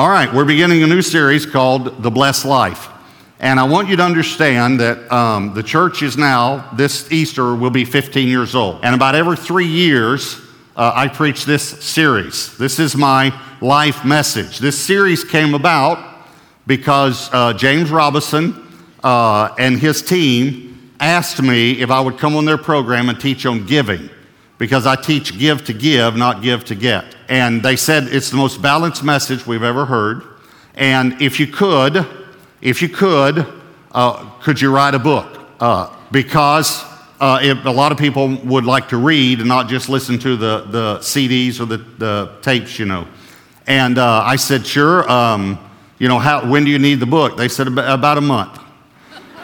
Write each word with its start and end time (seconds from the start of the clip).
All 0.00 0.08
right, 0.08 0.32
we're 0.32 0.46
beginning 0.46 0.82
a 0.82 0.86
new 0.86 1.02
series 1.02 1.44
called 1.44 2.02
The 2.02 2.10
Blessed 2.10 2.46
Life. 2.46 2.88
And 3.38 3.60
I 3.60 3.64
want 3.64 3.90
you 3.90 3.96
to 3.96 4.02
understand 4.02 4.80
that 4.80 5.12
um, 5.12 5.52
the 5.52 5.62
church 5.62 6.02
is 6.02 6.16
now, 6.16 6.70
this 6.74 7.12
Easter, 7.12 7.54
will 7.54 7.68
be 7.68 7.84
15 7.84 8.26
years 8.26 8.54
old. 8.54 8.80
And 8.82 8.94
about 8.94 9.14
every 9.14 9.36
three 9.36 9.66
years, 9.66 10.40
uh, 10.74 10.92
I 10.94 11.08
preach 11.08 11.44
this 11.44 11.84
series. 11.84 12.56
This 12.56 12.78
is 12.78 12.96
my 12.96 13.38
life 13.60 14.02
message. 14.02 14.58
This 14.58 14.78
series 14.78 15.22
came 15.22 15.52
about 15.52 16.24
because 16.66 17.28
uh, 17.34 17.52
James 17.52 17.90
Robison 17.90 18.54
uh, 19.04 19.54
and 19.58 19.78
his 19.78 20.00
team 20.00 20.94
asked 20.98 21.42
me 21.42 21.72
if 21.72 21.90
I 21.90 22.00
would 22.00 22.16
come 22.16 22.36
on 22.36 22.46
their 22.46 22.56
program 22.56 23.10
and 23.10 23.20
teach 23.20 23.44
on 23.44 23.66
giving 23.66 24.08
because 24.56 24.86
I 24.86 24.96
teach 24.96 25.38
give 25.38 25.66
to 25.66 25.74
give, 25.74 26.16
not 26.16 26.40
give 26.40 26.64
to 26.64 26.74
get. 26.74 27.04
And 27.30 27.62
they 27.62 27.76
said 27.76 28.08
it's 28.08 28.28
the 28.28 28.36
most 28.36 28.60
balanced 28.60 29.04
message 29.04 29.46
we've 29.46 29.62
ever 29.62 29.86
heard. 29.86 30.24
And 30.74 31.22
if 31.22 31.38
you 31.38 31.46
could, 31.46 32.04
if 32.60 32.82
you 32.82 32.88
could, 32.88 33.46
uh, 33.92 34.28
could 34.40 34.60
you 34.60 34.74
write 34.74 34.96
a 34.96 34.98
book? 34.98 35.38
Uh, 35.60 35.94
because 36.10 36.82
uh, 37.20 37.38
a 37.64 37.70
lot 37.70 37.92
of 37.92 37.98
people 37.98 38.36
would 38.44 38.64
like 38.64 38.88
to 38.88 38.96
read 38.96 39.38
and 39.38 39.46
not 39.46 39.68
just 39.68 39.88
listen 39.88 40.18
to 40.18 40.36
the, 40.36 40.66
the 40.70 40.98
CDs 40.98 41.60
or 41.60 41.66
the, 41.66 41.76
the 41.76 42.32
tapes, 42.42 42.80
you 42.80 42.86
know. 42.86 43.06
And 43.68 43.98
uh, 43.98 44.22
I 44.24 44.34
said, 44.34 44.66
sure. 44.66 45.08
Um, 45.08 45.56
you 46.00 46.08
know, 46.08 46.18
how, 46.18 46.50
when 46.50 46.64
do 46.64 46.70
you 46.72 46.80
need 46.80 46.98
the 46.98 47.06
book? 47.06 47.36
They 47.36 47.46
said, 47.46 47.68
about 47.68 48.18
a 48.18 48.22
month. 48.22 48.58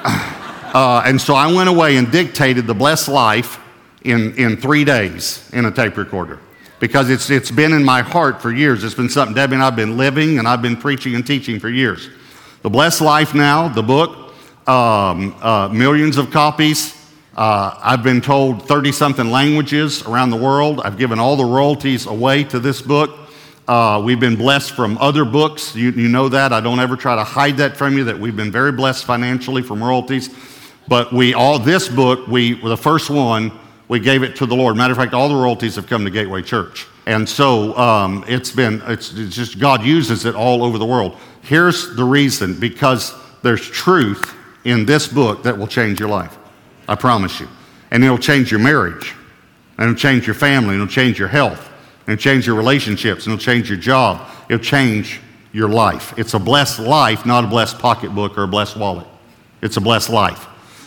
Uh, 0.66 1.02
and 1.06 1.18
so 1.18 1.34
I 1.34 1.50
went 1.50 1.70
away 1.70 1.96
and 1.96 2.12
dictated 2.12 2.66
The 2.66 2.74
Blessed 2.74 3.08
Life 3.08 3.58
in, 4.02 4.34
in 4.36 4.58
three 4.58 4.84
days 4.84 5.48
in 5.54 5.64
a 5.64 5.70
tape 5.70 5.96
recorder 5.96 6.38
because 6.78 7.10
it's, 7.10 7.30
it's 7.30 7.50
been 7.50 7.72
in 7.72 7.84
my 7.84 8.02
heart 8.02 8.42
for 8.42 8.52
years. 8.52 8.84
It's 8.84 8.94
been 8.94 9.08
something 9.08 9.34
Debbie 9.34 9.54
and 9.54 9.62
I've 9.62 9.76
been 9.76 9.96
living 9.96 10.38
and 10.38 10.46
I've 10.46 10.62
been 10.62 10.76
preaching 10.76 11.14
and 11.14 11.26
teaching 11.26 11.58
for 11.58 11.68
years. 11.68 12.08
The 12.62 12.70
Blessed 12.70 13.00
Life 13.00 13.34
now, 13.34 13.68
the 13.68 13.82
book, 13.82 14.34
um, 14.68 15.34
uh, 15.40 15.68
millions 15.68 16.16
of 16.16 16.30
copies. 16.30 16.94
Uh, 17.36 17.78
I've 17.82 18.02
been 18.02 18.20
told 18.20 18.66
30 18.66 18.92
something 18.92 19.30
languages 19.30 20.02
around 20.02 20.30
the 20.30 20.36
world. 20.36 20.80
I've 20.80 20.98
given 20.98 21.18
all 21.18 21.36
the 21.36 21.44
royalties 21.44 22.06
away 22.06 22.44
to 22.44 22.58
this 22.58 22.82
book. 22.82 23.16
Uh, 23.68 24.00
we've 24.04 24.20
been 24.20 24.36
blessed 24.36 24.72
from 24.72 24.96
other 24.98 25.24
books. 25.24 25.74
You, 25.74 25.90
you 25.90 26.08
know 26.08 26.28
that. 26.28 26.52
I 26.52 26.60
don't 26.60 26.80
ever 26.80 26.96
try 26.96 27.16
to 27.16 27.24
hide 27.24 27.56
that 27.58 27.76
from 27.76 27.96
you, 27.98 28.04
that 28.04 28.18
we've 28.18 28.36
been 28.36 28.52
very 28.52 28.72
blessed 28.72 29.04
financially 29.04 29.62
from 29.62 29.82
royalties. 29.82 30.30
But 30.88 31.12
we 31.12 31.34
all, 31.34 31.58
this 31.58 31.88
book, 31.88 32.26
we, 32.28 32.54
were 32.54 32.68
the 32.68 32.76
first 32.76 33.10
one, 33.10 33.50
we 33.88 34.00
gave 34.00 34.22
it 34.22 34.36
to 34.36 34.46
the 34.46 34.56
Lord. 34.56 34.76
Matter 34.76 34.92
of 34.92 34.98
fact, 34.98 35.14
all 35.14 35.28
the 35.28 35.34
royalties 35.34 35.76
have 35.76 35.86
come 35.86 36.04
to 36.04 36.10
Gateway 36.10 36.42
Church. 36.42 36.86
And 37.06 37.28
so 37.28 37.76
um, 37.76 38.24
it's 38.26 38.50
been, 38.50 38.82
it's, 38.86 39.12
it's 39.12 39.36
just 39.36 39.58
God 39.58 39.84
uses 39.84 40.24
it 40.24 40.34
all 40.34 40.64
over 40.64 40.76
the 40.76 40.86
world. 40.86 41.16
Here's 41.42 41.94
the 41.94 42.04
reason 42.04 42.58
because 42.58 43.14
there's 43.42 43.68
truth 43.70 44.34
in 44.64 44.84
this 44.84 45.06
book 45.06 45.44
that 45.44 45.56
will 45.56 45.68
change 45.68 46.00
your 46.00 46.08
life. 46.08 46.36
I 46.88 46.96
promise 46.96 47.38
you. 47.38 47.48
And 47.92 48.02
it'll 48.02 48.18
change 48.18 48.50
your 48.50 48.58
marriage, 48.58 49.14
and 49.78 49.88
it'll 49.88 49.98
change 49.98 50.26
your 50.26 50.34
family, 50.34 50.74
and 50.74 50.82
it'll 50.82 50.92
change 50.92 51.20
your 51.20 51.28
health, 51.28 51.70
and 52.06 52.14
it'll 52.14 52.22
change 52.22 52.44
your 52.46 52.56
relationships, 52.56 53.26
and 53.26 53.32
it'll 53.32 53.44
change 53.44 53.68
your 53.70 53.78
job. 53.78 54.28
It'll 54.48 54.64
change 54.64 55.20
your 55.52 55.68
life. 55.68 56.12
It's 56.18 56.34
a 56.34 56.38
blessed 56.40 56.80
life, 56.80 57.24
not 57.24 57.44
a 57.44 57.46
blessed 57.46 57.78
pocketbook 57.78 58.36
or 58.36 58.42
a 58.42 58.48
blessed 58.48 58.76
wallet. 58.76 59.06
It's 59.62 59.76
a 59.76 59.80
blessed 59.80 60.10
life. 60.10 60.46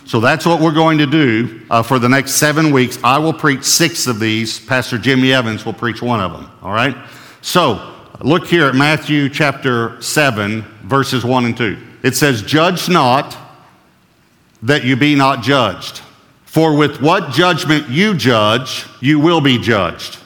So 0.09 0.19
that's 0.19 0.45
what 0.45 0.59
we're 0.59 0.73
going 0.73 0.97
to 0.97 1.05
do 1.05 1.61
uh, 1.69 1.83
for 1.83 1.99
the 1.99 2.09
next 2.09 2.33
seven 2.33 2.71
weeks. 2.73 2.97
I 3.03 3.19
will 3.19 3.33
preach 3.33 3.63
six 3.63 4.07
of 4.07 4.19
these. 4.19 4.59
Pastor 4.59 4.97
Jimmy 4.97 5.31
Evans 5.31 5.65
will 5.65 5.73
preach 5.73 6.01
one 6.01 6.19
of 6.19 6.31
them. 6.31 6.51
All 6.61 6.73
right? 6.73 6.97
So 7.41 7.95
Look 8.21 8.47
here 8.47 8.65
at 8.65 8.75
Matthew 8.75 9.29
chapter 9.29 10.01
7, 10.01 10.63
verses 10.83 11.23
1 11.23 11.45
and 11.45 11.55
2. 11.55 11.77
It 12.03 12.17
says, 12.17 12.41
Judge 12.41 12.89
not 12.89 13.37
that 14.61 14.83
you 14.83 14.97
be 14.97 15.15
not 15.15 15.41
judged. 15.41 16.01
For 16.43 16.75
with 16.75 17.01
what 17.01 17.31
judgment 17.31 17.87
you 17.87 18.13
judge, 18.13 18.85
you 18.99 19.21
will 19.21 19.39
be 19.39 19.57
judged. 19.57 20.17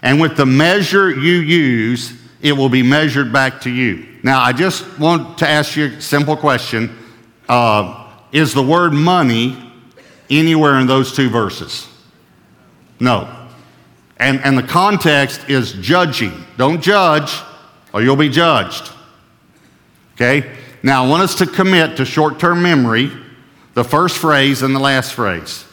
And 0.00 0.18
with 0.18 0.34
the 0.34 0.46
measure 0.46 1.10
you 1.10 1.34
use, 1.40 2.14
it 2.40 2.52
will 2.52 2.70
be 2.70 2.82
measured 2.82 3.34
back 3.34 3.60
to 3.62 3.70
you. 3.70 4.06
Now, 4.22 4.40
I 4.40 4.54
just 4.54 4.98
want 4.98 5.36
to 5.38 5.48
ask 5.48 5.76
you 5.76 5.86
a 5.88 6.00
simple 6.00 6.38
question 6.38 6.96
uh, 7.50 8.01
Is 8.32 8.54
the 8.54 8.62
word 8.62 8.92
money 8.92 9.56
anywhere 10.30 10.78
in 10.78 10.86
those 10.86 11.14
two 11.14 11.28
verses? 11.28 11.86
No. 12.98 13.48
And, 14.16 14.40
and 14.40 14.56
the 14.56 14.62
context 14.62 15.48
is 15.48 15.72
judging. 15.72 16.32
Don't 16.56 16.80
judge, 16.80 17.40
or 17.92 18.02
you'll 18.02 18.16
be 18.16 18.28
judged. 18.28 18.90
Okay? 20.14 20.56
Now, 20.82 21.04
I 21.04 21.08
want 21.08 21.22
us 21.22 21.34
to 21.36 21.46
commit 21.46 21.96
to 21.98 22.04
short 22.04 22.38
term 22.38 22.62
memory 22.62 23.10
the 23.74 23.84
first 23.84 24.18
phrase 24.18 24.62
and 24.62 24.74
the 24.74 24.80
last 24.80 25.14
phrase. 25.14 25.64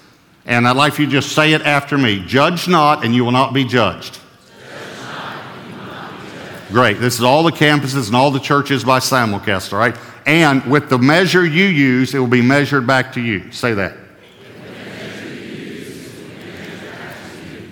And 0.46 0.68
I'd 0.68 0.75
like 0.75 0.94
for 0.94 1.02
you 1.02 1.08
to 1.08 1.12
just 1.12 1.34
say 1.34 1.53
it 1.53 1.62
after 1.62 1.98
me 1.98 2.25
Judge 2.25 2.68
not, 2.68 3.06
and 3.06 3.14
you 3.14 3.24
will 3.24 3.31
not 3.31 3.53
be 3.53 3.64
judged. 3.64 4.19
Great. 6.72 7.00
This 7.00 7.16
is 7.16 7.24
all 7.24 7.41
the 7.41 7.52
campuses 7.52 8.07
and 8.07 8.16
all 8.16 8.30
the 8.30 8.40
churches 8.40 8.84
by 8.84 9.00
simulcast, 9.00 9.74
all 9.74 9.80
right? 9.80 9.97
And 10.28 10.63
with 10.69 10.88
the 10.90 11.00
measure 11.00 11.44
you 11.44 11.66
use, 11.66 12.13
it 12.13 12.19
will 12.19 12.28
be 12.28 12.44
measured 12.44 12.85
back 12.85 13.13
to 13.13 13.22
you. 13.22 13.52
Say 13.52 13.74
that. 13.74 13.97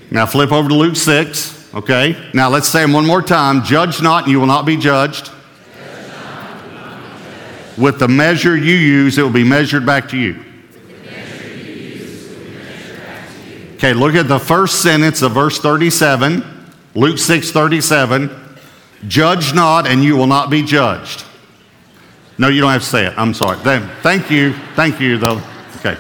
Now 0.09 0.25
flip 0.25 0.51
over 0.51 0.67
to 0.67 0.73
Luke 0.73 0.95
6, 0.95 1.75
okay? 1.75 2.29
Now 2.33 2.49
let's 2.49 2.67
say 2.67 2.81
them 2.81 2.93
one 2.93 3.05
more 3.05 3.21
time. 3.21 3.63
Judge 3.63 4.01
not, 4.01 4.23
and 4.23 4.31
you 4.31 4.39
will 4.39 4.47
not 4.47 4.65
be 4.65 4.77
judged. 4.77 5.31
With 7.77 7.99
the 7.99 8.07
measure 8.07 8.57
you 8.57 8.73
use, 8.73 9.19
it 9.19 9.21
will 9.21 9.29
be 9.29 9.43
measured 9.43 9.85
back 9.85 10.09
to 10.09 10.17
you. 10.17 10.43
Okay, 13.75 13.93
look 13.93 14.15
at 14.15 14.27
the 14.27 14.39
first 14.39 14.81
sentence 14.81 15.21
of 15.21 15.33
verse 15.33 15.59
37, 15.59 16.43
Luke 16.95 17.19
6 17.19 17.51
37. 17.51 18.46
Judge 19.07 19.53
not, 19.53 19.85
and 19.85 20.03
you 20.03 20.15
will 20.15 20.27
not 20.27 20.49
be 20.49 20.63
judged. 20.63 21.25
No, 22.37 22.47
you 22.47 22.61
don't 22.61 22.71
have 22.71 22.81
to 22.81 22.87
say 22.87 23.05
it. 23.05 23.13
I'm 23.17 23.33
sorry. 23.33 23.57
Thank 23.57 24.31
you. 24.31 24.53
Thank 24.75 24.99
you, 24.99 25.17
though. 25.17 25.41
Okay. 25.77 25.97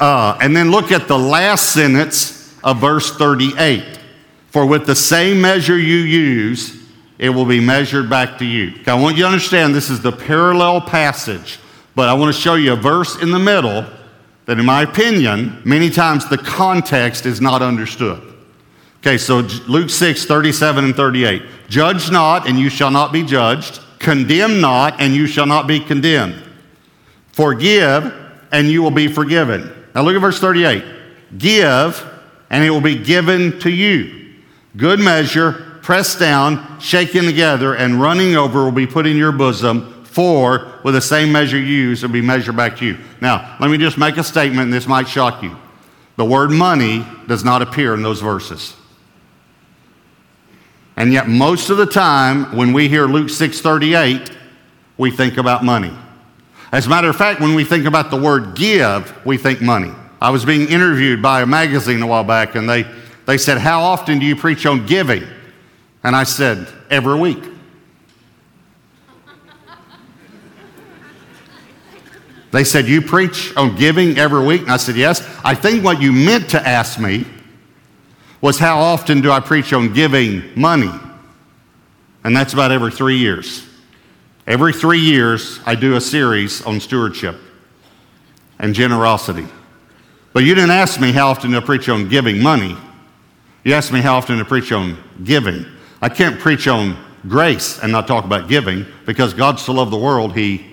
Uh, 0.00 0.36
and 0.40 0.56
then 0.56 0.70
look 0.70 0.90
at 0.90 1.08
the 1.08 1.18
last 1.18 1.72
sentence 1.72 2.54
of 2.64 2.78
verse 2.78 3.16
38. 3.16 4.00
For 4.48 4.66
with 4.66 4.86
the 4.86 4.94
same 4.94 5.40
measure 5.40 5.78
you 5.78 5.98
use, 5.98 6.82
it 7.18 7.30
will 7.30 7.44
be 7.44 7.60
measured 7.60 8.10
back 8.10 8.38
to 8.38 8.44
you. 8.44 8.72
Okay, 8.80 8.90
I 8.90 8.94
want 8.94 9.16
you 9.16 9.22
to 9.22 9.28
understand 9.28 9.74
this 9.74 9.90
is 9.90 10.00
the 10.00 10.12
parallel 10.12 10.80
passage, 10.80 11.58
but 11.94 12.08
I 12.08 12.14
want 12.14 12.34
to 12.34 12.40
show 12.40 12.54
you 12.54 12.72
a 12.72 12.76
verse 12.76 13.20
in 13.22 13.30
the 13.30 13.38
middle 13.38 13.86
that, 14.46 14.58
in 14.58 14.66
my 14.66 14.82
opinion, 14.82 15.62
many 15.64 15.88
times 15.88 16.28
the 16.28 16.38
context 16.38 17.24
is 17.26 17.40
not 17.40 17.62
understood. 17.62 18.31
Okay, 19.02 19.18
so 19.18 19.38
Luke 19.66 19.90
6, 19.90 20.26
37 20.26 20.84
and 20.84 20.94
38. 20.94 21.42
Judge 21.68 22.12
not, 22.12 22.48
and 22.48 22.56
you 22.56 22.68
shall 22.68 22.92
not 22.92 23.12
be 23.12 23.24
judged. 23.24 23.80
Condemn 23.98 24.60
not, 24.60 25.00
and 25.00 25.12
you 25.12 25.26
shall 25.26 25.44
not 25.44 25.66
be 25.66 25.80
condemned. 25.80 26.40
Forgive, 27.32 28.14
and 28.52 28.68
you 28.68 28.80
will 28.80 28.92
be 28.92 29.08
forgiven. 29.08 29.72
Now 29.92 30.02
look 30.02 30.14
at 30.14 30.20
verse 30.20 30.38
38. 30.38 30.84
Give, 31.36 32.00
and 32.48 32.62
it 32.62 32.70
will 32.70 32.80
be 32.80 32.96
given 32.96 33.58
to 33.60 33.70
you. 33.70 34.34
Good 34.76 35.00
measure, 35.00 35.78
pressed 35.82 36.20
down, 36.20 36.78
shaken 36.78 37.24
together, 37.24 37.74
and 37.74 38.00
running 38.00 38.36
over 38.36 38.62
will 38.62 38.70
be 38.70 38.86
put 38.86 39.08
in 39.08 39.16
your 39.16 39.32
bosom. 39.32 40.04
For 40.04 40.78
with 40.84 40.94
the 40.94 41.00
same 41.00 41.32
measure 41.32 41.58
you 41.58 41.64
use, 41.64 42.04
it 42.04 42.06
will 42.06 42.12
be 42.12 42.20
measured 42.20 42.56
back 42.56 42.76
to 42.76 42.86
you. 42.86 42.98
Now, 43.20 43.56
let 43.58 43.68
me 43.68 43.78
just 43.78 43.98
make 43.98 44.16
a 44.16 44.22
statement, 44.22 44.62
and 44.62 44.72
this 44.72 44.86
might 44.86 45.08
shock 45.08 45.42
you. 45.42 45.56
The 46.14 46.24
word 46.24 46.52
money 46.52 47.04
does 47.26 47.42
not 47.42 47.62
appear 47.62 47.94
in 47.94 48.02
those 48.02 48.20
verses. 48.20 48.76
And 50.96 51.12
yet, 51.12 51.28
most 51.28 51.70
of 51.70 51.78
the 51.78 51.86
time, 51.86 52.54
when 52.54 52.72
we 52.72 52.88
hear 52.88 53.06
Luke 53.06 53.28
6:38, 53.28 54.30
we 54.98 55.10
think 55.10 55.36
about 55.38 55.64
money. 55.64 55.92
As 56.70 56.86
a 56.86 56.88
matter 56.88 57.08
of 57.08 57.16
fact, 57.16 57.40
when 57.40 57.54
we 57.54 57.64
think 57.64 57.86
about 57.86 58.10
the 58.10 58.16
word 58.16 58.54
give, 58.54 59.14
we 59.26 59.36
think 59.36 59.60
money. 59.60 59.92
I 60.20 60.30
was 60.30 60.44
being 60.44 60.68
interviewed 60.68 61.20
by 61.20 61.42
a 61.42 61.46
magazine 61.46 62.00
a 62.00 62.06
while 62.06 62.24
back, 62.24 62.54
and 62.54 62.68
they, 62.68 62.86
they 63.26 63.36
said, 63.38 63.58
How 63.58 63.82
often 63.82 64.18
do 64.18 64.26
you 64.26 64.36
preach 64.36 64.64
on 64.66 64.86
giving? 64.86 65.24
And 66.04 66.14
I 66.14 66.24
said, 66.24 66.68
Every 66.90 67.18
week. 67.18 67.42
They 72.52 72.64
said, 72.64 72.86
You 72.86 73.02
preach 73.02 73.54
on 73.56 73.76
giving 73.76 74.18
every 74.18 74.44
week? 74.44 74.62
And 74.62 74.70
I 74.70 74.76
said, 74.76 74.96
Yes. 74.96 75.26
I 75.42 75.54
think 75.54 75.82
what 75.82 76.00
you 76.00 76.12
meant 76.12 76.50
to 76.50 76.66
ask 76.66 77.00
me 77.00 77.26
was, 78.42 78.58
How 78.58 78.78
often 78.78 79.22
do 79.22 79.32
I 79.32 79.40
preach 79.40 79.72
on 79.72 79.94
giving 79.94 80.42
money? 80.54 80.92
And 82.24 82.36
that's 82.36 82.52
about 82.52 82.70
every 82.70 82.92
three 82.92 83.16
years. 83.16 83.66
Every 84.46 84.74
three 84.74 85.00
years, 85.00 85.60
I 85.64 85.74
do 85.74 85.96
a 85.96 86.00
series 86.00 86.62
on 86.62 86.80
stewardship 86.80 87.36
and 88.58 88.74
generosity. 88.74 89.46
But 90.32 90.44
you 90.44 90.54
didn't 90.54 90.70
ask 90.70 91.00
me 91.00 91.12
how 91.12 91.28
often 91.28 91.52
to 91.52 91.62
preach 91.62 91.88
on 91.88 92.08
giving 92.08 92.42
money. 92.42 92.76
You 93.64 93.74
asked 93.74 93.92
me 93.92 94.00
how 94.00 94.16
often 94.16 94.38
to 94.38 94.44
preach 94.44 94.72
on 94.72 94.96
giving. 95.24 95.64
I 96.00 96.08
can't 96.08 96.38
preach 96.40 96.66
on 96.66 96.96
grace 97.28 97.78
and 97.78 97.92
not 97.92 98.08
talk 98.08 98.24
about 98.24 98.48
giving 98.48 98.86
because 99.06 99.34
God 99.34 99.60
so 99.60 99.72
loved 99.72 99.92
the 99.92 99.98
world, 99.98 100.36
He. 100.36 100.66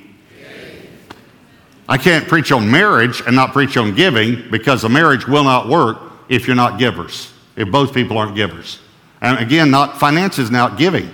I 1.88 1.98
can't 1.98 2.28
preach 2.28 2.52
on 2.52 2.70
marriage 2.70 3.22
and 3.26 3.36
not 3.36 3.52
preach 3.52 3.76
on 3.78 3.96
giving 3.96 4.50
because 4.50 4.84
a 4.84 4.90
marriage 4.90 5.28
will 5.28 5.44
not 5.44 5.68
work 5.68 6.00
if 6.30 6.48
you're 6.48 6.56
not 6.56 6.80
givers, 6.80 7.32
if 7.60 7.70
both 7.70 7.94
people 7.94 8.18
aren't 8.18 8.36
givers. 8.36 8.80
And 9.22 9.38
again, 9.38 9.70
not 9.70 10.00
finances, 10.00 10.50
now 10.50 10.70
giving. 10.70 11.12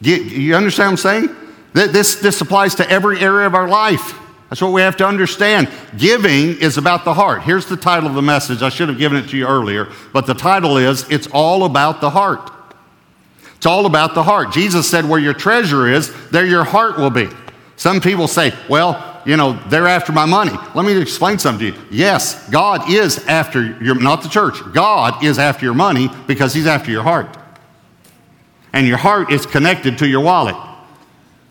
You 0.00 0.56
understand 0.56 0.92
what 0.92 1.04
I'm 1.06 1.26
saying? 1.26 1.36
This, 1.74 2.16
this 2.16 2.40
applies 2.40 2.74
to 2.76 2.90
every 2.90 3.20
area 3.20 3.46
of 3.46 3.54
our 3.54 3.68
life. 3.68 4.18
That's 4.48 4.60
what 4.60 4.72
we 4.72 4.80
have 4.80 4.96
to 4.96 5.06
understand. 5.06 5.68
Giving 5.96 6.60
is 6.60 6.78
about 6.78 7.04
the 7.04 7.14
heart. 7.14 7.42
Here's 7.42 7.66
the 7.66 7.76
title 7.76 8.08
of 8.08 8.14
the 8.14 8.22
message. 8.22 8.62
I 8.62 8.70
should 8.70 8.88
have 8.88 8.98
given 8.98 9.18
it 9.18 9.28
to 9.28 9.36
you 9.36 9.46
earlier, 9.46 9.88
but 10.12 10.26
the 10.26 10.34
title 10.34 10.78
is 10.78 11.08
It's 11.10 11.28
All 11.28 11.64
About 11.64 12.00
the 12.00 12.10
Heart. 12.10 12.50
It's 13.56 13.66
all 13.66 13.86
about 13.86 14.14
the 14.14 14.24
heart. 14.24 14.52
Jesus 14.52 14.90
said, 14.90 15.08
Where 15.08 15.20
your 15.20 15.34
treasure 15.34 15.86
is, 15.86 16.12
there 16.30 16.44
your 16.44 16.64
heart 16.64 16.98
will 16.98 17.10
be. 17.10 17.28
Some 17.76 18.00
people 18.00 18.26
say, 18.26 18.52
Well, 18.68 19.11
you 19.24 19.36
know, 19.36 19.52
they're 19.68 19.86
after 19.86 20.12
my 20.12 20.24
money. 20.24 20.52
Let 20.74 20.84
me 20.84 21.00
explain 21.00 21.38
something 21.38 21.72
to 21.72 21.78
you. 21.78 21.86
Yes, 21.90 22.48
God 22.50 22.90
is 22.90 23.26
after 23.26 23.78
your, 23.80 23.94
not 23.94 24.22
the 24.22 24.28
church, 24.28 24.56
God 24.72 25.24
is 25.24 25.38
after 25.38 25.64
your 25.64 25.74
money 25.74 26.08
because 26.26 26.54
He's 26.54 26.66
after 26.66 26.90
your 26.90 27.02
heart. 27.02 27.36
And 28.72 28.86
your 28.86 28.96
heart 28.96 29.30
is 29.30 29.44
connected 29.46 29.98
to 29.98 30.08
your 30.08 30.20
wallet. 30.20 30.56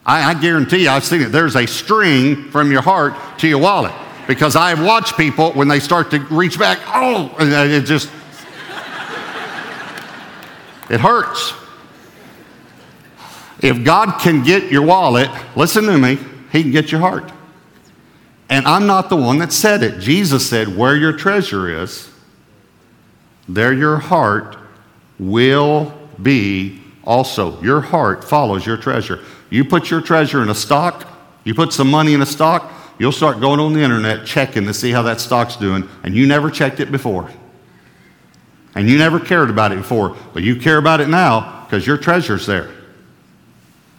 I, 0.05 0.31
I 0.31 0.33
guarantee 0.33 0.83
you, 0.83 0.89
I've 0.89 1.03
seen 1.03 1.21
it. 1.21 1.31
There's 1.31 1.55
a 1.55 1.67
string 1.67 2.49
from 2.49 2.71
your 2.71 2.81
heart 2.81 3.13
to 3.39 3.47
your 3.47 3.59
wallet 3.59 3.93
because 4.27 4.55
I've 4.55 4.83
watched 4.83 5.17
people 5.17 5.51
when 5.51 5.67
they 5.67 5.79
start 5.79 6.11
to 6.11 6.19
reach 6.19 6.57
back, 6.57 6.79
oh, 6.87 7.35
it 7.39 7.85
just, 7.85 8.09
it 10.89 10.99
hurts. 10.99 11.53
If 13.61 13.83
God 13.83 14.19
can 14.19 14.43
get 14.43 14.71
your 14.71 14.81
wallet, 14.81 15.29
listen 15.55 15.85
to 15.85 15.97
me, 15.97 16.17
He 16.51 16.63
can 16.63 16.71
get 16.71 16.91
your 16.91 17.01
heart. 17.01 17.31
And 18.51 18.67
I'm 18.67 18.85
not 18.85 19.07
the 19.07 19.15
one 19.15 19.37
that 19.37 19.53
said 19.53 19.81
it. 19.81 20.01
Jesus 20.01 20.47
said, 20.47 20.77
Where 20.77 20.95
your 20.95 21.13
treasure 21.13 21.81
is, 21.81 22.09
there 23.47 23.71
your 23.71 23.95
heart 23.95 24.57
will 25.17 25.97
be 26.21 26.81
also. 27.05 27.61
Your 27.61 27.79
heart 27.79 28.25
follows 28.25 28.65
your 28.65 28.75
treasure. 28.75 29.23
You 29.49 29.63
put 29.63 29.89
your 29.89 30.01
treasure 30.01 30.43
in 30.43 30.49
a 30.49 30.55
stock, 30.55 31.07
you 31.45 31.53
put 31.53 31.71
some 31.71 31.89
money 31.89 32.13
in 32.13 32.21
a 32.21 32.25
stock, 32.25 32.73
you'll 32.99 33.13
start 33.13 33.39
going 33.39 33.61
on 33.61 33.71
the 33.71 33.81
internet 33.81 34.25
checking 34.25 34.65
to 34.65 34.73
see 34.73 34.91
how 34.91 35.01
that 35.03 35.21
stock's 35.21 35.55
doing, 35.55 35.87
and 36.03 36.13
you 36.13 36.27
never 36.27 36.51
checked 36.51 36.81
it 36.81 36.91
before. 36.91 37.31
And 38.75 38.89
you 38.89 38.97
never 38.97 39.19
cared 39.19 39.49
about 39.49 39.71
it 39.71 39.77
before, 39.77 40.17
but 40.33 40.43
you 40.43 40.57
care 40.57 40.77
about 40.77 40.99
it 40.99 41.07
now 41.07 41.63
because 41.63 41.87
your 41.87 41.97
treasure's 41.97 42.45
there. 42.45 42.69